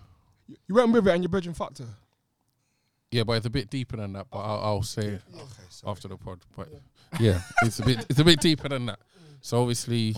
[0.48, 1.88] You- you went with it and your brethren fucked her.
[3.12, 4.28] Yeah, but it's a bit deeper than that.
[4.30, 5.92] But I'll, I'll say Okay, sorry.
[5.92, 6.40] after the pod.
[6.56, 6.70] But
[7.20, 9.00] yeah, it's a bit it's a bit deeper than that.
[9.42, 10.16] So obviously,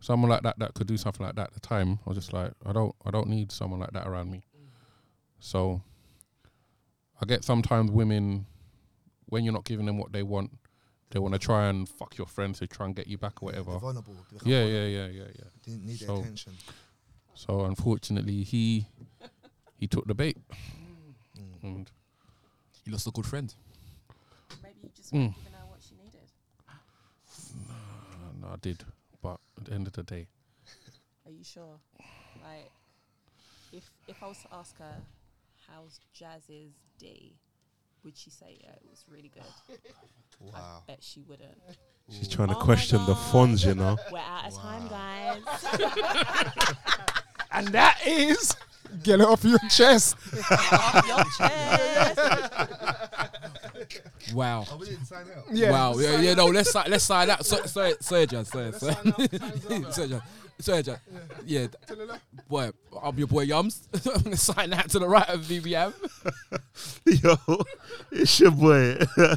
[0.00, 2.32] someone like that that could do something like that at the time, I was just
[2.34, 4.44] like, I don't I don't need someone like that around me.
[5.38, 5.80] So
[7.20, 8.46] I get sometimes women
[9.26, 10.50] when you're not giving them what they want,
[11.10, 13.50] they want to try and fuck your friends to try and get you back or
[13.52, 13.78] They're whatever.
[13.80, 14.14] vulnerable.
[14.14, 14.88] they become Yeah, vulnerable.
[14.90, 15.50] yeah, yeah, yeah, yeah.
[15.62, 16.52] Didn't need So- the attention.
[17.34, 18.86] So unfortunately, he
[19.78, 20.38] he took the bait,
[21.36, 21.62] Mm.
[21.62, 21.90] and
[22.84, 23.52] You lost a good friend.
[24.62, 25.18] Maybe you just Mm.
[25.18, 26.30] weren't giving her what she needed.
[26.68, 26.72] uh,
[28.40, 28.84] no, I did.
[29.20, 30.28] But at the end of the day,
[31.26, 31.78] Are you sure?
[32.42, 32.70] Like,
[33.72, 35.02] if if I was to ask her,
[35.68, 37.34] how's Jazz's day,
[38.04, 39.44] would she say, yeah, it was really good?
[40.38, 40.82] Wow.
[40.86, 41.56] I bet she wouldn't.
[42.10, 42.36] She's Ooh.
[42.36, 43.32] trying to Oh my question the God.
[43.32, 43.96] funds, you know.
[44.12, 45.40] We're out of time, guys.
[47.52, 48.54] And that is
[49.02, 50.14] get it off your chest.
[50.50, 52.20] Off your chest.
[54.34, 54.66] Wow.
[54.70, 55.44] Oh, we didn't sign out.
[55.50, 55.70] Yeah.
[55.70, 55.94] Wow.
[55.96, 57.46] Yeah, yeah, no, let's si- let's sign that.
[57.46, 58.44] So, sorry, sorry, Jan.
[58.44, 58.94] Sorry, sorry.
[59.90, 60.22] sorry, Jan.
[60.58, 60.98] Sorry, Jan.
[61.44, 61.66] Yeah,
[62.48, 62.70] boy,
[63.02, 63.86] I'm your boy Yums.
[64.14, 65.92] I'm gonna sign that to the right of VBM.
[67.22, 67.64] Yo,
[68.10, 68.96] it's your boy.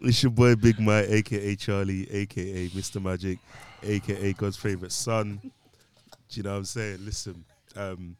[0.00, 3.02] it's your boy Big Mike, aka Charlie, aka Mr.
[3.02, 3.38] Magic,
[3.82, 5.40] aka God's favorite son.
[5.42, 5.50] Do
[6.32, 7.04] you know what I'm saying?
[7.04, 7.44] Listen,
[7.76, 8.16] um,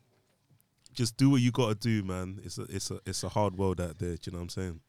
[0.93, 2.41] just do what you gotta do, man.
[2.45, 4.17] It's a it's a it's a hard world out there.
[4.17, 4.81] Do you know what I'm saying?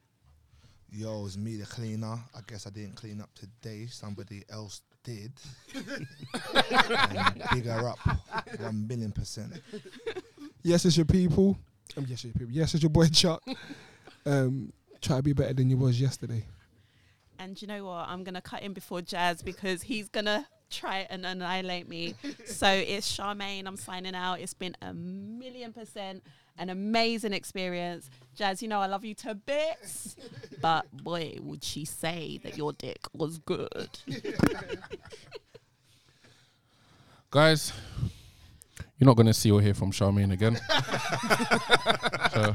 [0.90, 2.18] Yo, it's me, the cleaner.
[2.34, 3.86] I guess I didn't clean up today.
[3.86, 5.32] Somebody else did.
[5.74, 7.98] and big her up,
[8.58, 9.52] one million percent.
[10.62, 11.58] Yes, it's your people.
[11.96, 12.52] Um, yes, it's your people.
[12.52, 13.42] Yes, it's your boy Chuck.
[14.26, 16.44] Um, try to be better than you was yesterday.
[17.38, 18.08] And you know what?
[18.08, 22.14] I'm gonna cut in before Jazz because he's gonna try and annihilate me.
[22.46, 23.66] so it's Sharmaine.
[23.66, 24.40] I'm signing out.
[24.40, 26.22] It's been a million percent
[26.58, 28.10] an amazing experience.
[28.34, 30.16] Jazz, you know I love you to bits,
[30.60, 33.98] but boy, would she say that your dick was good?
[37.30, 37.72] guys,
[38.98, 40.56] you're not going to see or hear from Sharmaine again.
[42.32, 42.54] so,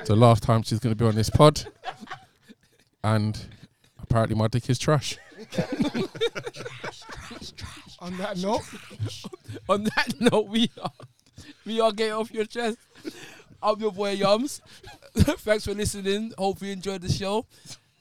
[0.00, 1.64] it's the last time she's going to be on this pod.
[3.04, 3.38] And
[4.02, 5.16] apparently, my dick is trash.
[8.00, 8.62] On that note,
[9.68, 10.90] On that note, we are
[11.64, 12.78] we are getting off your chest.
[13.62, 14.60] I'm your boy Yums.
[15.14, 16.32] Thanks for listening.
[16.36, 17.46] Hope you enjoyed the show.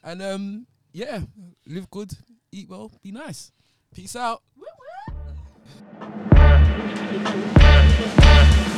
[0.03, 1.21] And um, yeah,
[1.65, 2.11] live good,
[2.51, 3.51] eat well, be nice.
[3.93, 4.41] Peace out.
[4.57, 4.65] Woo
[5.09, 6.05] woo.
[7.17, 8.74] it.